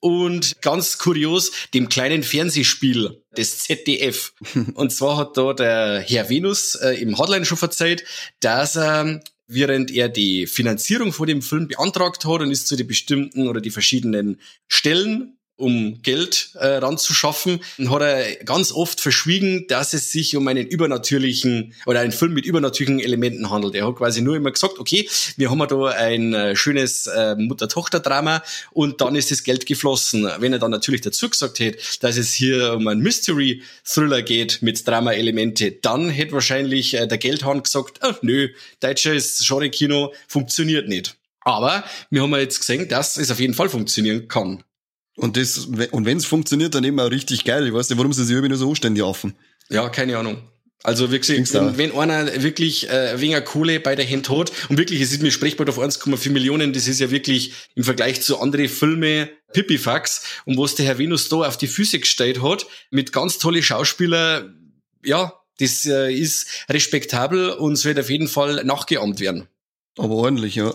und 0.01 0.61
ganz 0.61 0.97
kurios 0.97 1.51
dem 1.73 1.89
kleinen 1.89 2.23
Fernsehspiel 2.23 3.21
des 3.35 3.59
ZDF. 3.59 4.33
und 4.75 4.91
zwar 4.91 5.17
hat 5.17 5.37
da 5.37 5.53
der 5.53 5.99
Herr 6.05 6.29
Venus 6.29 6.75
äh, 6.75 6.93
im 7.01 7.17
Hotline 7.17 7.45
schon 7.45 7.57
verzeiht, 7.57 8.03
dass 8.39 8.75
er 8.75 9.21
während 9.47 9.89
er 9.89 10.09
die 10.09 10.45
Finanzierung 10.45 11.11
vor 11.11 11.25
dem 11.25 11.41
Film 11.41 11.67
beantragt 11.67 12.23
hat 12.23 12.41
und 12.41 12.51
ist 12.51 12.67
zu 12.67 12.75
den 12.75 12.87
bestimmten 12.87 13.47
oder 13.47 13.61
die 13.61 13.71
verschiedenen 13.71 14.39
Stellen 14.67 15.38
um 15.59 16.01
Geld 16.01 16.51
äh, 16.55 16.67
ranzuschaffen, 16.67 17.59
hat 17.89 18.01
er 18.01 18.35
ganz 18.45 18.71
oft 18.71 19.01
verschwiegen, 19.01 19.67
dass 19.67 19.93
es 19.93 20.11
sich 20.11 20.35
um 20.35 20.47
einen 20.47 20.65
übernatürlichen 20.65 21.73
oder 21.85 21.99
einen 21.99 22.11
Film 22.11 22.33
mit 22.33 22.45
übernatürlichen 22.45 22.99
Elementen 22.99 23.49
handelt. 23.49 23.75
Er 23.75 23.87
hat 23.87 23.97
quasi 23.97 24.21
nur 24.21 24.35
immer 24.35 24.51
gesagt, 24.51 24.79
okay, 24.79 25.07
wir 25.35 25.51
haben 25.51 25.59
da 25.59 25.85
ein 25.87 26.33
äh, 26.33 26.55
schönes 26.55 27.07
äh, 27.07 27.35
Mutter-Tochter-Drama 27.35 28.41
und 28.71 29.01
dann 29.01 29.15
ist 29.15 29.31
das 29.31 29.43
Geld 29.43 29.65
geflossen. 29.65 30.29
Wenn 30.39 30.53
er 30.53 30.59
dann 30.59 30.71
natürlich 30.71 31.01
dazu 31.01 31.29
gesagt 31.29 31.59
hätte, 31.59 31.79
dass 31.99 32.17
es 32.17 32.33
hier 32.33 32.73
um 32.73 32.87
einen 32.87 33.01
Mystery-Thriller 33.01 34.21
geht 34.21 34.61
mit 34.61 34.87
Drama-Elemente, 34.87 35.73
dann 35.73 36.09
hätte 36.09 36.33
wahrscheinlich 36.33 36.93
äh, 36.93 37.07
der 37.07 37.17
Geldhahn 37.17 37.63
gesagt, 37.63 37.99
oh, 38.03 38.13
nö, 38.21 38.49
deutsches 38.79 39.43
Genre-Kino 39.45 40.13
funktioniert 40.27 40.87
nicht. 40.87 41.15
Aber 41.41 41.83
wir 42.09 42.21
haben 42.21 42.31
ja 42.31 42.39
jetzt 42.39 42.59
gesehen, 42.59 42.87
dass 42.87 43.17
es 43.17 43.31
auf 43.31 43.39
jeden 43.39 43.53
Fall 43.53 43.69
funktionieren 43.69 44.27
kann. 44.27 44.63
Und 45.19 45.35
das, 45.35 45.65
und 45.65 46.05
wenn 46.05 46.17
es 46.17 46.25
funktioniert, 46.25 46.73
dann 46.75 46.85
eben 46.85 46.99
auch 46.99 47.11
richtig 47.11 47.43
geil. 47.43 47.67
Ich 47.67 47.73
weiß 47.73 47.89
nicht, 47.89 47.97
warum 47.97 48.13
sie 48.13 48.23
sich 48.23 48.31
irgendwie 48.31 48.49
nur 48.49 48.57
so 48.57 48.69
anständig 48.69 49.03
offen. 49.03 49.35
Ja, 49.69 49.89
keine 49.89 50.17
Ahnung. 50.17 50.41
Also 50.81 51.11
wirklich, 51.11 51.53
wenn, 51.53 51.77
wenn 51.77 51.91
einer 51.91 52.41
wirklich 52.41 52.89
äh, 52.89 53.19
weniger 53.19 53.41
Kohle 53.41 53.81
bei 53.81 53.95
der 53.95 54.09
Hand 54.09 54.29
hat 54.29 54.53
und 54.69 54.77
wirklich, 54.77 55.01
es 55.01 55.11
ist 55.11 55.21
mir 55.21 55.31
sprechbar 55.31 55.67
auf 55.67 55.77
1,4 55.77 56.31
Millionen, 56.31 56.71
das 56.71 56.87
ist 56.87 57.01
ja 57.01 57.11
wirklich 57.11 57.51
im 57.75 57.83
Vergleich 57.83 58.21
zu 58.21 58.39
anderen 58.39 58.69
Filme 58.69 59.29
Pipifax 59.51 60.23
und 60.45 60.57
was 60.57 60.75
der 60.75 60.85
Herr 60.85 60.97
Venus 60.97 61.27
da 61.27 61.37
auf 61.37 61.57
die 61.57 61.67
Füße 61.67 61.99
gestellt 61.99 62.41
hat, 62.41 62.65
mit 62.91 63.11
ganz 63.11 63.39
tolle 63.39 63.61
Schauspieler, 63.61 64.53
ja, 65.03 65.33
das 65.59 65.85
äh, 65.85 66.13
ist 66.13 66.47
respektabel 66.69 67.49
und 67.49 67.73
es 67.73 67.83
wird 67.83 67.99
auf 67.99 68.09
jeden 68.09 68.29
Fall 68.29 68.63
nachgeahmt 68.63 69.19
werden. 69.19 69.49
Aber 69.97 70.15
ordentlich, 70.15 70.55
ja. 70.55 70.73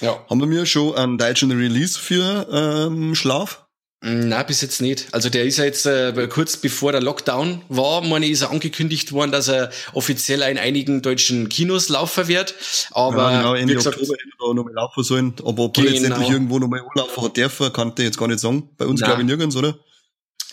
Ja. 0.00 0.24
Haben 0.28 0.40
wir 0.40 0.46
mir 0.46 0.66
schon 0.66 0.94
einen 0.94 1.18
deutschen 1.18 1.50
Release 1.50 1.98
für 1.98 2.46
ähm, 2.50 3.14
Schlaf? 3.14 3.66
Na, 4.04 4.42
bis 4.42 4.60
jetzt 4.62 4.80
nicht. 4.80 5.06
Also 5.12 5.30
der 5.30 5.44
ist 5.44 5.58
ja 5.58 5.64
jetzt 5.64 5.86
äh, 5.86 6.26
kurz 6.28 6.56
bevor 6.56 6.90
der 6.90 7.00
Lockdown 7.00 7.62
war, 7.68 8.00
meine 8.02 8.26
ist 8.26 8.42
er 8.42 8.50
angekündigt 8.50 9.12
worden, 9.12 9.30
dass 9.30 9.46
er 9.46 9.70
offiziell 9.92 10.42
in 10.42 10.58
einigen 10.58 11.02
deutschen 11.02 11.48
Kinos 11.48 11.88
laufen 11.88 12.26
wird. 12.26 12.56
Aber 12.90 13.30
ja, 13.30 13.38
genau, 13.38 13.54
Ende 13.54 13.74
gesagt, 13.74 13.98
Oktober 13.98 14.14
hätte 14.14 14.28
er 14.40 14.54
noch 14.54 14.64
mal 14.64 14.74
laufen 14.74 15.04
sollen. 15.04 15.34
Aber 15.44 15.62
ob 15.62 15.78
er 15.78 15.84
genau. 15.84 15.94
letztendlich 15.94 16.30
irgendwo 16.30 16.58
noch 16.58 16.66
mal 16.66 16.80
anlaufen 16.80 17.22
hat 17.22 17.36
dürfen, 17.36 17.72
kann 17.72 17.92
ich 17.96 18.02
jetzt 18.02 18.18
gar 18.18 18.26
nicht 18.26 18.40
sagen. 18.40 18.70
Bei 18.76 18.86
uns 18.86 19.00
glaube 19.00 19.20
ich 19.20 19.26
nirgends, 19.26 19.54
oder? 19.54 19.78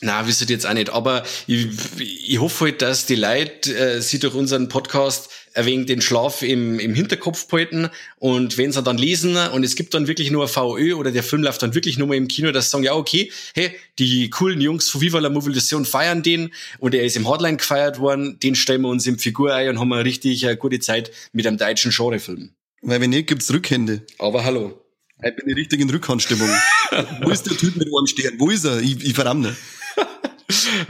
Na, 0.01 0.25
wisst 0.27 0.41
ihr 0.41 0.47
jetzt 0.47 0.65
auch 0.65 0.73
nicht. 0.73 0.89
Aber 0.89 1.23
ich, 1.47 1.67
ich 1.99 2.39
hoffe 2.39 2.65
halt, 2.65 2.81
dass 2.81 3.05
die 3.05 3.15
Leute 3.15 3.75
äh, 3.75 4.01
sie 4.01 4.19
durch 4.19 4.33
unseren 4.33 4.69
Podcast 4.69 5.29
ein 5.53 5.65
wenig 5.65 5.87
den 5.87 6.01
Schlaf 6.01 6.41
im, 6.41 6.79
im 6.79 6.93
Hinterkopf 6.93 7.47
behalten. 7.47 7.89
Und 8.17 8.57
wenn 8.57 8.71
sie 8.71 8.81
dann 8.81 8.97
lesen 8.97 9.35
und 9.35 9.63
es 9.63 9.75
gibt 9.75 9.93
dann 9.93 10.07
wirklich 10.07 10.31
nur 10.31 10.43
ein 10.43 10.49
VÖ 10.49 10.93
oder 10.93 11.11
der 11.11 11.23
Film 11.23 11.43
läuft 11.43 11.61
dann 11.63 11.75
wirklich 11.75 11.97
nur 11.97 12.07
mal 12.07 12.15
im 12.15 12.27
Kino, 12.27 12.51
dass 12.51 12.65
sie 12.65 12.71
sagen, 12.71 12.83
ja, 12.83 12.93
okay, 12.93 13.31
hey, 13.55 13.71
die 13.97 14.29
coolen 14.29 14.61
Jungs 14.61 14.89
von 14.89 15.01
Viva 15.01 15.19
la 15.19 15.29
Mobilisation 15.29 15.85
feiern 15.85 16.23
den 16.23 16.53
und 16.77 16.95
er 16.95 17.03
ist 17.03 17.17
im 17.17 17.27
Hotline 17.27 17.57
gefeiert 17.57 17.99
worden, 17.99 18.39
den 18.39 18.55
stellen 18.55 18.81
wir 18.81 18.89
uns 18.89 19.05
im 19.05 19.19
Figur 19.19 19.53
ein 19.53 19.69
und 19.69 19.79
haben 19.79 19.91
eine 19.91 20.05
richtig 20.05 20.45
eine 20.45 20.55
gute 20.55 20.79
Zeit 20.79 21.11
mit 21.33 21.45
einem 21.45 21.57
deutschen 21.57 21.91
Genrefilm. 21.91 22.51
Weil 22.81 23.01
wenn 23.01 23.09
nicht, 23.09 23.27
gibt's 23.27 23.51
Rückhände. 23.51 24.03
Aber 24.17 24.45
hallo. 24.45 24.79
Ich 25.21 25.35
bin 25.35 25.53
richtig 25.53 25.81
in 25.81 25.89
Rückhandstimmung. 25.89 26.47
Wo 27.21 27.29
ist 27.29 27.45
der 27.45 27.57
Typ 27.57 27.75
mit 27.75 27.87
einem 27.87 28.07
Stern? 28.07 28.35
Wo 28.37 28.49
ist 28.49 28.63
er? 28.63 28.79
Ich, 28.79 29.03
ich 29.03 29.13
verramme 29.13 29.53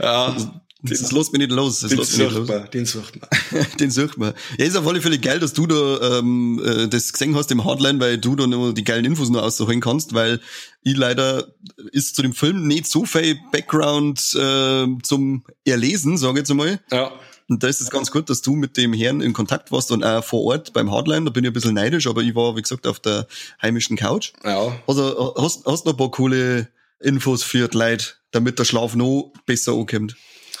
ja. 0.00 0.36
Das, 0.82 1.00
das 1.00 1.12
lässt 1.12 1.32
mich 1.32 1.40
nicht 1.40 1.52
los. 1.52 1.80
Das 1.80 1.90
den 1.90 2.02
sucht 2.02 2.48
man, 2.48 2.70
den 2.70 2.86
sucht 2.86 3.20
man. 3.20 3.66
den 3.80 3.90
sucht 3.90 4.16
man. 4.16 4.32
Ja, 4.58 4.64
ist 4.64 4.76
auf 4.76 4.86
alle 4.86 5.02
Fälle 5.02 5.18
geil, 5.18 5.38
dass 5.38 5.52
du 5.52 5.66
da 5.66 6.18
ähm, 6.18 6.60
äh, 6.64 6.88
das 6.88 7.12
gesehen 7.12 7.34
hast 7.36 7.50
im 7.50 7.64
Hardline, 7.64 8.00
weil 8.00 8.16
du 8.16 8.34
da 8.34 8.46
nur 8.46 8.72
die 8.72 8.84
geilen 8.84 9.04
Infos 9.04 9.28
nur 9.28 9.42
aussuchen 9.42 9.80
kannst, 9.80 10.14
weil 10.14 10.40
ich 10.82 10.96
leider 10.96 11.48
ist 11.92 12.16
zu 12.16 12.22
dem 12.22 12.32
Film 12.32 12.66
nicht 12.66 12.86
so 12.86 13.04
viel 13.04 13.38
Background 13.52 14.34
äh, 14.34 14.86
zum 15.02 15.44
Erlesen, 15.66 16.16
sage 16.16 16.34
ich 16.34 16.38
jetzt 16.38 16.50
einmal. 16.50 16.80
Ja. 16.90 17.12
Und 17.50 17.62
da 17.62 17.68
ist 17.68 17.80
es 17.80 17.90
ganz 17.90 18.10
gut, 18.10 18.30
dass 18.30 18.42
du 18.42 18.54
mit 18.54 18.76
dem 18.76 18.92
Herrn 18.92 19.20
in 19.20 19.32
Kontakt 19.32 19.72
warst 19.72 19.90
und 19.90 20.04
auch 20.04 20.24
vor 20.24 20.44
Ort 20.44 20.72
beim 20.72 20.90
Hardline. 20.90 21.24
Da 21.24 21.30
bin 21.30 21.44
ich 21.44 21.50
ein 21.50 21.52
bisschen 21.52 21.74
neidisch, 21.74 22.06
aber 22.06 22.22
ich 22.22 22.34
war, 22.34 22.56
wie 22.56 22.62
gesagt, 22.62 22.86
auf 22.86 23.00
der 23.00 23.26
heimischen 23.60 23.96
Couch. 23.96 24.32
Ja. 24.44 24.80
Also 24.86 25.34
hast, 25.36 25.66
hast 25.66 25.84
noch 25.84 25.94
ein 25.94 25.96
paar 25.98 26.12
coole 26.12 26.68
Infos 27.00 27.42
für 27.42 27.68
die 27.68 27.76
Leute, 27.76 28.06
damit 28.30 28.58
der 28.58 28.64
Schlaf 28.64 28.94
noch 28.94 29.32
besser 29.46 29.72
ankommt. 29.72 30.16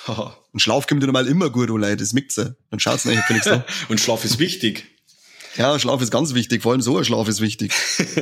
Haha. 0.06 0.36
Und 0.52 0.60
Schlaf 0.60 0.86
kommt 0.86 1.02
ja 1.02 1.06
normal 1.06 1.28
immer 1.28 1.50
gut, 1.50 1.70
oh 1.70 1.76
Leute, 1.76 1.98
das 1.98 2.12
merkt 2.12 2.36
ihr. 2.38 2.56
Dann 2.70 2.80
schaut's 2.80 3.02
für 3.02 3.32
nichts 3.32 3.48
an. 3.48 3.64
Und 3.88 4.00
Schlaf 4.00 4.24
ist 4.24 4.38
wichtig. 4.38 4.86
Ja, 5.56 5.78
Schlaf 5.78 6.00
ist 6.00 6.10
ganz 6.10 6.34
wichtig, 6.34 6.62
vor 6.62 6.72
allem 6.72 6.80
so 6.80 6.96
ein 6.96 7.04
Schlaf 7.04 7.28
ist 7.28 7.40
wichtig. 7.40 7.72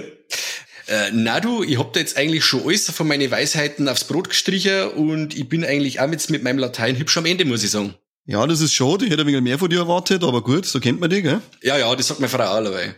Äh, 0.91 1.11
na 1.13 1.39
du, 1.39 1.63
ich 1.63 1.79
hab 1.79 1.93
da 1.93 2.01
jetzt 2.01 2.17
eigentlich 2.17 2.47
schon 2.47 2.63
alles 2.65 2.91
von 2.91 3.07
meinen 3.07 3.31
Weisheiten 3.31 3.91
aufs 3.91 4.05
Brot 4.05 4.31
gestrichen 4.31 4.89
und 4.93 5.37
ich 5.37 5.47
bin 5.47 5.63
eigentlich 5.63 6.01
auch 6.01 6.11
jetzt 6.11 6.31
mit 6.31 6.43
meinem 6.43 6.59
Latein 6.59 6.97
hübsch 6.97 7.19
am 7.19 7.27
Ende, 7.27 7.45
muss 7.45 7.63
ich 7.63 7.71
sagen. 7.71 7.95
Ja, 8.25 8.47
das 8.47 8.63
ist 8.63 8.73
schade. 8.73 9.05
Ich 9.05 9.11
hätte 9.11 9.21
ein 9.21 9.27
wenig 9.27 9.43
mehr 9.43 9.59
von 9.59 9.69
dir 9.69 9.81
erwartet, 9.81 10.25
aber 10.25 10.43
gut, 10.43 10.65
so 10.65 10.81
kennt 10.81 10.99
man 10.99 11.11
dich, 11.11 11.25
gell? 11.25 11.43
Ja, 11.63 11.77
ja, 11.77 11.95
das 11.95 12.09
sagt 12.09 12.21
meine 12.21 12.31
Frau 12.31 12.43
auch 12.43 12.65
dabei. 12.65 12.95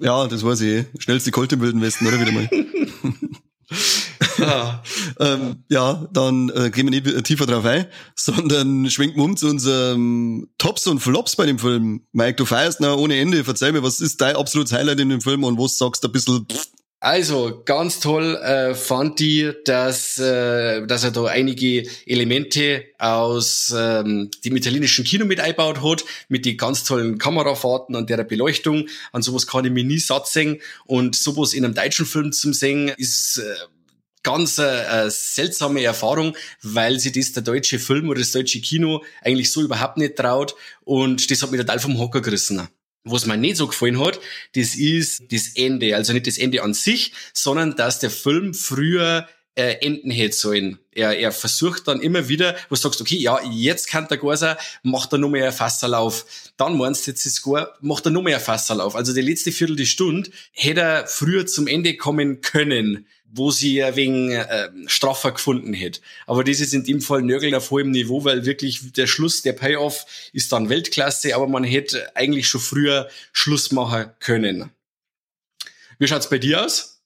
Ja, 0.00 0.26
das 0.26 0.44
weiß 0.44 0.60
ich 0.62 0.68
eh. 0.68 0.84
Schnellste 0.98 1.30
Colt 1.30 1.52
im 1.52 1.60
Wilden 1.60 1.80
Westen, 1.80 2.04
oder 2.08 2.20
wieder 2.20 2.32
mal. 2.32 2.50
ja. 4.40 4.82
ähm, 5.20 5.64
ja, 5.68 6.08
dann 6.12 6.50
äh, 6.50 6.70
gehen 6.70 6.90
wir 6.90 7.00
nicht 7.00 7.24
tiefer 7.24 7.46
drauf 7.46 7.64
ein, 7.64 7.86
sondern 8.14 8.90
schwenken 8.90 9.18
wir 9.18 9.24
um 9.24 9.36
zu 9.36 9.48
unserem 9.48 10.48
Tops 10.58 10.86
und 10.86 11.00
Flops 11.00 11.36
bei 11.36 11.46
dem 11.46 11.58
Film. 11.58 12.02
Mike, 12.12 12.36
du 12.36 12.44
feierst 12.44 12.80
noch 12.80 12.96
ohne 12.96 13.18
Ende. 13.18 13.44
Verzeih 13.44 13.72
mir, 13.72 13.82
was 13.82 14.00
ist 14.00 14.20
dein 14.20 14.36
absolutes 14.36 14.72
Highlight 14.72 15.00
in 15.00 15.10
dem 15.10 15.20
Film 15.20 15.44
und 15.44 15.58
was 15.58 15.78
sagst 15.78 16.02
du 16.04 16.08
ein 16.08 16.12
bisschen 16.12 16.46
also 17.02 17.62
ganz 17.64 17.98
toll 17.98 18.36
äh, 18.36 18.74
fand 18.74 19.22
ich, 19.22 19.54
dass, 19.64 20.18
äh, 20.18 20.86
dass 20.86 21.02
er 21.02 21.10
da 21.10 21.24
einige 21.24 21.88
Elemente 22.04 22.84
aus 22.98 23.74
ähm, 23.74 24.30
dem 24.44 24.56
italienischen 24.56 25.06
Kino 25.06 25.24
mit 25.24 25.40
eingebaut 25.40 25.82
hat, 25.82 26.04
mit 26.28 26.44
die 26.44 26.58
ganz 26.58 26.84
tollen 26.84 27.16
Kamerafahrten 27.16 27.96
und 27.96 28.10
der 28.10 28.22
Beleuchtung. 28.22 28.86
An 29.12 29.22
sowas 29.22 29.46
kann 29.46 29.64
ich 29.64 29.72
mir 29.72 29.82
nie 29.82 29.98
satt 29.98 30.28
sehen. 30.28 30.60
Und 30.84 31.16
sowas 31.16 31.54
in 31.54 31.64
einem 31.64 31.74
deutschen 31.74 32.04
Film 32.04 32.32
zum 32.32 32.52
sehen, 32.52 32.92
ist 32.98 33.38
äh, 33.38 33.54
ganz 34.22 34.58
äh, 34.58 35.06
äh, 35.06 35.10
seltsame 35.10 35.82
Erfahrung, 35.82 36.36
weil 36.62 36.98
sie 36.98 37.12
das 37.12 37.32
der 37.32 37.42
deutsche 37.42 37.78
Film 37.78 38.08
oder 38.08 38.20
das 38.20 38.32
deutsche 38.32 38.60
Kino 38.60 39.02
eigentlich 39.22 39.52
so 39.52 39.62
überhaupt 39.62 39.96
nicht 39.96 40.16
traut. 40.16 40.54
Und 40.82 41.30
das 41.30 41.42
hat 41.42 41.50
mich 41.50 41.60
total 41.60 41.78
vom 41.78 41.98
Hocker 41.98 42.20
gerissen. 42.20 42.68
Was 43.04 43.24
mir 43.24 43.38
nicht 43.38 43.56
so 43.56 43.66
gefallen 43.66 43.98
hat, 43.98 44.20
das 44.54 44.74
ist 44.74 45.32
das 45.32 45.48
Ende. 45.54 45.96
Also 45.96 46.12
nicht 46.12 46.26
das 46.26 46.36
Ende 46.36 46.62
an 46.62 46.74
sich, 46.74 47.12
sondern 47.32 47.74
dass 47.76 47.98
der 47.98 48.10
Film 48.10 48.52
früher 48.52 49.26
äh, 49.60 49.86
enden 49.86 50.10
hätte 50.10 50.36
sollen. 50.36 50.78
Er, 50.92 51.18
er 51.18 51.32
versucht 51.32 51.86
dann 51.86 52.00
immer 52.00 52.28
wieder, 52.28 52.56
wo 52.68 52.74
du 52.74 52.80
sagst, 52.80 53.00
okay, 53.00 53.16
ja, 53.16 53.38
jetzt 53.52 53.88
kann 53.88 54.08
der 54.08 54.18
Gorsa, 54.18 54.56
macht 54.82 55.12
er 55.12 55.18
nur 55.18 55.30
mehr 55.30 55.52
Fasserlauf. 55.52 56.24
Dann 56.56 56.78
meinst 56.78 57.06
du, 57.06 57.10
jetzt 57.10 57.26
ist 57.26 57.42
Gar, 57.42 57.76
macht 57.80 58.06
er 58.06 58.10
nur 58.10 58.22
mehr 58.22 58.40
Fasserlauf. 58.40 58.96
Also 58.96 59.12
die 59.12 59.20
letzte 59.20 59.52
Viertel 59.52 59.76
die 59.76 59.86
Stunde 59.86 60.30
hätte 60.52 60.80
er 60.80 61.06
früher 61.06 61.46
zum 61.46 61.66
Ende 61.66 61.96
kommen 61.96 62.40
können 62.40 63.06
wo 63.32 63.52
sie 63.52 63.76
ja 63.76 63.94
wegen 63.94 64.32
äh, 64.32 64.70
straffer 64.86 65.30
gefunden 65.30 65.72
hätte. 65.72 66.00
Aber 66.26 66.42
das 66.42 66.58
ist 66.58 66.74
in 66.74 66.82
dem 66.82 67.00
Fall 67.00 67.22
Nörgeln 67.22 67.54
auf 67.54 67.70
hohem 67.70 67.92
Niveau, 67.92 68.24
weil 68.24 68.44
wirklich 68.44 68.92
der 68.92 69.06
Schluss, 69.06 69.42
der 69.42 69.52
Payoff 69.52 70.04
ist 70.32 70.50
dann 70.50 70.68
Weltklasse, 70.68 71.36
aber 71.36 71.46
man 71.46 71.62
hätte 71.62 72.16
eigentlich 72.16 72.48
schon 72.48 72.60
früher 72.60 73.08
Schluss 73.32 73.70
machen 73.70 74.10
können. 74.18 74.72
Wie 76.00 76.08
schaut's 76.08 76.28
bei 76.28 76.38
dir 76.38 76.64
aus? 76.64 76.99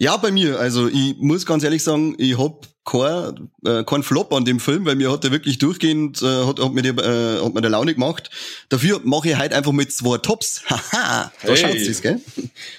Ja, 0.00 0.16
bei 0.16 0.30
mir. 0.32 0.58
Also 0.58 0.88
ich 0.88 1.16
muss 1.18 1.44
ganz 1.44 1.62
ehrlich 1.62 1.82
sagen, 1.82 2.14
ich 2.16 2.38
hab 2.38 2.66
kein, 2.86 3.50
äh, 3.66 3.84
kein 3.84 4.02
Flop 4.02 4.32
an 4.32 4.46
dem 4.46 4.58
Film, 4.58 4.86
weil 4.86 4.96
mir 4.96 5.12
hat 5.12 5.26
er 5.26 5.30
wirklich 5.30 5.58
durchgehend, 5.58 6.22
äh, 6.22 6.46
hat, 6.46 6.58
hat, 6.58 6.72
mir 6.72 6.80
die, 6.80 6.88
äh, 6.88 7.44
hat 7.44 7.52
mir 7.52 7.60
der 7.60 7.70
Laune 7.70 7.92
gemacht. 7.92 8.30
Dafür 8.70 9.02
mache 9.04 9.28
ich 9.28 9.36
halt 9.36 9.52
einfach 9.52 9.72
mit 9.72 9.92
zwei 9.92 10.16
Tops. 10.16 10.62
Haha, 10.70 11.30
da 11.42 11.48
hey. 11.48 11.56
schaut's 11.58 11.84
sich, 11.84 12.00
gell? 12.00 12.18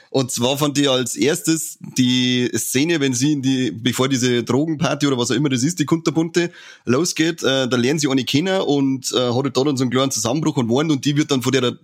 Und 0.10 0.32
zwar 0.32 0.58
fand 0.58 0.80
ich 0.80 0.90
als 0.90 1.16
erstes 1.16 1.78
die 1.96 2.50
Szene, 2.56 3.00
wenn 3.00 3.13
sie 3.13 3.34
in 3.34 3.44
die, 3.44 3.70
bevor 3.70 4.10
diese 4.10 4.44
Drogenparty 4.44 5.06
oder 5.06 5.20
was 5.20 5.30
auch 5.30 5.36
immer 5.36 5.50
das 5.50 5.62
ist, 5.62 5.78
die 5.78 5.86
Kunterbunte 5.86 6.50
losgeht, 6.86 7.44
äh, 7.44 7.68
da 7.68 7.78
lernen 7.78 8.00
sie 8.00 8.10
eine 8.10 8.25
kennen 8.25 8.62
und 8.62 9.13
äh, 9.13 9.32
hat 9.32 9.46
da 9.46 9.63
dann 9.63 9.78
so 9.78 9.84
einen 9.84 9.92
kleinen 9.92 10.10
Zusammenbruch 10.10 10.58
und 10.58 10.70
warnt 10.70 10.92
und 10.92 11.06
die 11.06 11.16
wird 11.16 11.30
dann 11.30 11.44
von 11.44 11.51
der 11.51 11.78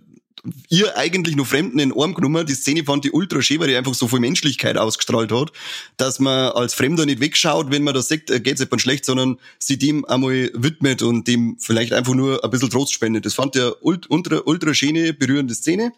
ihr 0.68 0.96
eigentlich 0.96 1.36
nur 1.36 1.46
Fremden 1.46 1.78
in 1.78 1.90
den 1.90 2.00
Arm 2.00 2.14
genommen. 2.14 2.46
Die 2.46 2.54
Szene 2.54 2.84
fand 2.84 3.04
ich 3.04 3.14
ultra 3.14 3.42
schön, 3.42 3.60
weil 3.60 3.68
die 3.68 3.76
einfach 3.76 3.94
so 3.94 4.08
viel 4.08 4.20
Menschlichkeit 4.20 4.76
ausgestrahlt 4.76 5.32
hat, 5.32 5.52
dass 5.96 6.18
man 6.18 6.52
als 6.52 6.74
Fremder 6.74 7.06
nicht 7.06 7.20
wegschaut, 7.20 7.70
wenn 7.70 7.84
man 7.84 7.94
da 7.94 8.02
sagt, 8.02 8.30
äh, 8.30 8.40
geht's 8.40 8.60
jemand 8.60 8.82
schlecht, 8.82 9.04
sondern 9.04 9.38
sich 9.58 9.78
dem 9.78 10.04
einmal 10.04 10.50
widmet 10.54 11.02
und 11.02 11.28
dem 11.28 11.56
vielleicht 11.58 11.92
einfach 11.92 12.14
nur 12.14 12.44
ein 12.44 12.50
bisschen 12.50 12.70
Trost 12.70 12.92
spendet. 12.92 13.26
Das 13.26 13.34
fand 13.34 13.56
ich 13.56 13.62
ultra, 13.80 14.42
ultra 14.44 14.74
schöne, 14.74 15.12
berührende 15.12 15.54
Szene. 15.54 15.92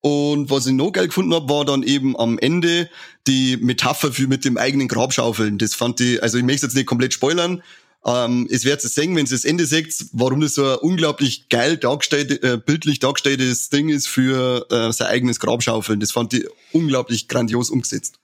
Und 0.00 0.48
was 0.48 0.66
ich 0.66 0.74
noch 0.74 0.92
geil 0.92 1.08
gefunden 1.08 1.34
habe, 1.34 1.48
war 1.48 1.64
dann 1.64 1.82
eben 1.82 2.16
am 2.16 2.38
Ende 2.38 2.88
die 3.26 3.56
Metapher 3.56 4.12
für 4.12 4.28
mit 4.28 4.44
dem 4.44 4.56
eigenen 4.56 4.86
Grabschaufeln. 4.86 5.58
Das 5.58 5.74
fand 5.74 6.00
ich, 6.00 6.22
also 6.22 6.38
ich 6.38 6.44
möchte 6.44 6.66
jetzt 6.66 6.76
nicht 6.76 6.86
komplett 6.86 7.12
spoilern, 7.14 7.62
ähm, 8.04 8.48
es 8.50 8.64
wird 8.64 8.82
es 8.84 8.94
sehen, 8.94 9.14
wenn 9.16 9.26
Sie 9.26 9.34
das 9.34 9.44
Ende 9.44 9.66
seht, 9.66 9.94
warum 10.12 10.40
das 10.40 10.54
so 10.54 10.64
ein 10.72 10.78
unglaublich 10.78 11.48
geil 11.48 11.76
dargestellt, 11.76 12.42
äh, 12.42 12.56
bildlich 12.56 13.00
dargestelltes 13.00 13.68
Ding 13.70 13.88
ist 13.88 14.08
für 14.08 14.66
äh, 14.70 14.92
sein 14.92 15.08
eigenes 15.08 15.40
Grabschaufeln. 15.40 16.00
Das 16.00 16.12
fand 16.12 16.32
ich 16.34 16.46
unglaublich 16.72 17.28
grandios 17.28 17.70
umgesetzt. 17.70 18.18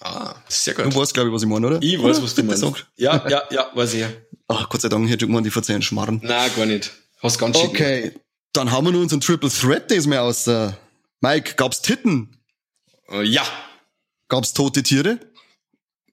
Ah, 0.00 0.34
sehr 0.48 0.74
gut. 0.74 0.86
Du 0.86 0.94
weißt, 0.96 1.14
glaube 1.14 1.28
ich, 1.28 1.34
was 1.34 1.42
ich 1.42 1.48
meine, 1.48 1.66
oder? 1.66 1.78
Ich 1.80 2.02
weiß, 2.02 2.22
was 2.22 2.34
du 2.34 2.42
meinst. 2.42 2.62
Ja, 2.96 3.24
ja, 3.28 3.42
ja, 3.50 3.70
weiß 3.74 3.94
ich. 3.94 4.04
Ach, 4.48 4.68
Gott 4.68 4.80
sei 4.80 4.88
Dank, 4.88 5.08
hätte 5.08 5.24
ich 5.24 5.28
gemeint, 5.28 5.46
die 5.46 5.50
verzeihen 5.50 5.82
Schmarren. 5.82 6.20
Nein, 6.24 6.50
gar 6.56 6.66
nicht. 6.66 6.90
Hast 7.22 7.38
ganz 7.38 7.56
schön 7.56 7.68
Okay, 7.68 8.00
gemacht. 8.00 8.20
dann 8.52 8.70
haben 8.72 8.86
wir 8.86 8.92
nur 8.92 9.02
unseren 9.02 9.20
Triple 9.20 9.48
Threat 9.50 9.90
diesmal 9.90 10.18
aus. 10.18 10.46
Äh, 10.48 10.72
Mike, 11.20 11.54
gab's 11.56 11.82
Titten? 11.82 12.36
Uh, 13.08 13.20
ja. 13.22 13.42
Gab's 14.28 14.52
tote 14.54 14.82
Tiere? 14.82 15.20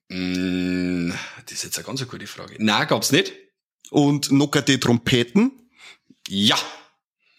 Mm, 0.08 1.12
das 1.44 1.52
ist 1.52 1.64
jetzt 1.64 1.78
eine 1.78 1.86
ganz 1.86 2.06
gute 2.06 2.26
Frage. 2.26 2.56
Nein, 2.58 2.86
gab's 2.88 3.12
nicht. 3.12 3.32
Und 3.90 4.30
nockerte 4.30 4.78
Trompeten? 4.78 5.52
Ja. 6.28 6.56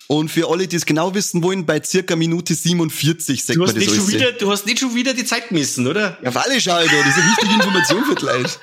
Und 0.08 0.30
für 0.30 0.50
alle, 0.50 0.68
die 0.68 0.76
es 0.76 0.86
genau 0.86 1.14
wissen 1.14 1.42
wollen, 1.42 1.66
bei 1.66 1.82
circa 1.82 2.18
Minute 2.18 2.54
47 2.54 3.46
sagt 3.46 3.58
du 3.58 3.64
hast 3.64 3.74
man 3.74 3.76
das 3.76 3.86
nicht 3.86 3.96
schon 3.96 4.08
wieder, 4.12 4.32
Du 4.34 4.52
hast 4.52 4.66
nicht 4.66 4.80
schon 4.80 4.94
wieder 4.94 5.14
die 5.14 5.24
Zeit 5.24 5.48
gemessen, 5.48 5.88
oder? 5.88 6.18
Ja, 6.22 6.36
weil 6.36 6.52
ich 6.58 6.70
Alter. 6.70 6.98
Das 6.98 7.08
ist 7.08 7.18
eine 7.18 7.32
wichtige 7.32 7.54
Information 7.54 8.06
für 8.06 8.16
gleich. 8.16 8.60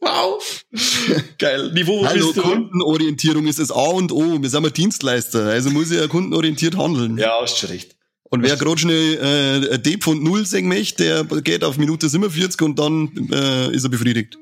Wow. 0.00 0.64
Geil. 1.38 1.70
Niveau 1.72 2.04
Hallo, 2.04 2.32
Kundenorientierung 2.32 3.46
ist 3.46 3.60
das 3.60 3.70
A 3.70 3.84
und 3.90 4.10
O. 4.10 4.42
Wir 4.42 4.50
sind 4.50 4.66
ein 4.66 4.72
Dienstleister, 4.72 5.46
also 5.46 5.70
muss 5.70 5.92
ich 5.92 6.00
ja 6.00 6.08
kundenorientiert 6.08 6.76
handeln. 6.76 7.16
Ja, 7.16 7.40
hast 7.40 7.58
schon 7.58 7.70
recht. 7.70 7.94
Und 8.24 8.42
wer 8.42 8.56
gerade 8.56 8.78
schnell 8.78 9.70
äh, 9.72 9.78
D.0 9.78 10.46
sagen 10.46 10.66
möchte, 10.66 11.24
der 11.24 11.42
geht 11.42 11.62
auf 11.62 11.76
Minute 11.76 12.08
47 12.08 12.60
und 12.62 12.78
dann 12.78 13.28
äh, 13.30 13.70
ist 13.72 13.84
er 13.84 13.90
befriedigt. 13.90 14.38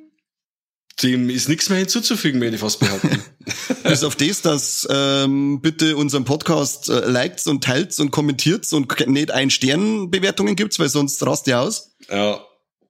Dem 1.02 1.30
ist 1.30 1.49
nichts 1.49 1.69
mehr 1.69 1.78
hinzuzufügen, 1.78 2.40
würde 2.40 2.54
ich 2.54 2.61
fast 2.61 2.80
behaupten. 2.80 3.23
Bis 3.85 4.04
auf 4.04 4.16
das, 4.16 4.42
dass 4.42 4.88
ähm, 4.90 5.61
bitte 5.61 5.97
unseren 5.97 6.25
Podcast 6.25 6.88
äh, 6.88 7.09
liked 7.09 7.47
und 7.47 7.64
teilt 7.64 7.99
und 7.99 8.11
kommentiert 8.11 8.71
und 8.73 9.09
nicht 9.09 9.30
ein 9.30 9.50
Sternbewertungen 9.50 10.57
gibt's, 10.57 10.78
weil 10.78 10.88
sonst 10.88 11.25
rast 11.25 11.47
ihr 11.47 11.61
aus. 11.61 11.92
Ja. 12.11 12.40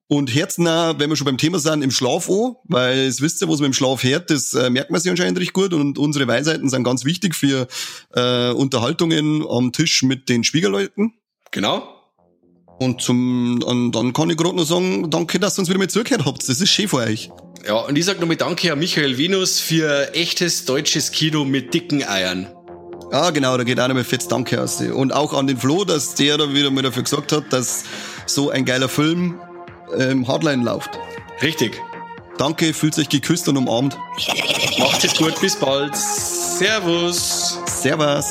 Und 0.09 0.35
herznah, 0.35 0.99
wenn 0.99 1.09
wir 1.09 1.15
schon 1.15 1.27
beim 1.27 1.39
Thema 1.39 1.61
sind, 1.61 1.83
im 1.83 1.93
Schlaf 1.93 2.29
an, 2.29 2.57
weil 2.65 2.99
es 2.99 3.21
wisst 3.21 3.43
ihr, 3.43 3.49
was 3.49 3.61
man 3.61 3.67
im 3.67 3.73
Schlaf 3.73 4.03
hört, 4.03 4.31
das 4.31 4.55
äh, 4.55 4.69
merkt 4.69 4.91
man 4.91 5.01
sich 5.01 5.09
anscheinend 5.09 5.39
recht 5.39 5.53
gut 5.53 5.73
und 5.73 5.99
unsere 5.99 6.27
Weisheiten 6.27 6.69
sind 6.69 6.83
ganz 6.83 7.05
wichtig 7.05 7.37
für 7.37 7.69
äh, 8.15 8.51
Unterhaltungen 8.51 9.47
am 9.49 9.71
Tisch 9.71 10.03
mit 10.03 10.29
den 10.29 10.43
Schwiegerleuten. 10.43 11.15
Genau. 11.53 11.95
Und 12.81 13.03
zum 13.03 13.63
und 13.63 13.93
dann 13.93 14.13
kann 14.13 14.31
ich 14.31 14.37
gerade 14.37 14.57
nur 14.57 14.67
sagen, 14.67 15.11
danke, 15.11 15.39
dass 15.39 15.59
ihr 15.59 15.61
uns 15.61 15.69
wieder 15.69 15.79
mit 15.79 15.93
zugehört 15.93 16.25
habt. 16.25 16.49
Das 16.49 16.61
ist 16.61 16.71
schön 16.71 16.89
für 16.89 16.97
euch. 16.97 17.31
Ja, 17.67 17.75
und 17.75 17.97
ich 17.97 18.05
sag 18.05 18.21
nochmal 18.21 18.37
Danke 18.37 18.73
an 18.73 18.79
Michael 18.79 19.19
Venus 19.19 19.61
für 19.61 20.15
echtes 20.15 20.65
deutsches 20.65 21.11
Kino 21.13 21.45
mit 21.45 21.75
dicken 21.75 22.03
Eiern. 22.03 22.49
Ja, 23.13 23.31
genau, 23.31 23.57
da 23.57 23.65
geht 23.65 23.79
auch 23.81 23.89
nochmal 23.89 24.05
fetz 24.05 24.29
Danke 24.29 24.63
aus. 24.63 24.81
Und 24.81 25.13
auch 25.13 25.35
an 25.35 25.47
den 25.47 25.59
Flo, 25.59 25.85
dass 25.85 26.15
der 26.15 26.39
da 26.39 26.55
wieder 26.55 26.71
mal 26.71 26.83
dafür 26.83 27.03
gesagt 27.03 27.33
hat, 27.33 27.45
dass 27.51 27.85
so 28.27 28.51
ein 28.51 28.65
geiler 28.65 28.89
Film 28.89 29.41
ähm, 29.99 30.27
Hardline 30.27 30.65
läuft. 30.65 30.91
Richtig. 31.43 31.81
Danke, 32.39 32.73
fühlt 32.73 32.99
euch 32.99 33.09
geküsst 33.09 33.49
und 33.49 33.57
umarmt. 33.57 33.99
Macht 34.79 35.05
es 35.05 35.15
gut, 35.15 35.39
bis 35.41 35.57
bald. 35.57 35.95
Servus. 35.95 37.59
Servus. 37.67 38.27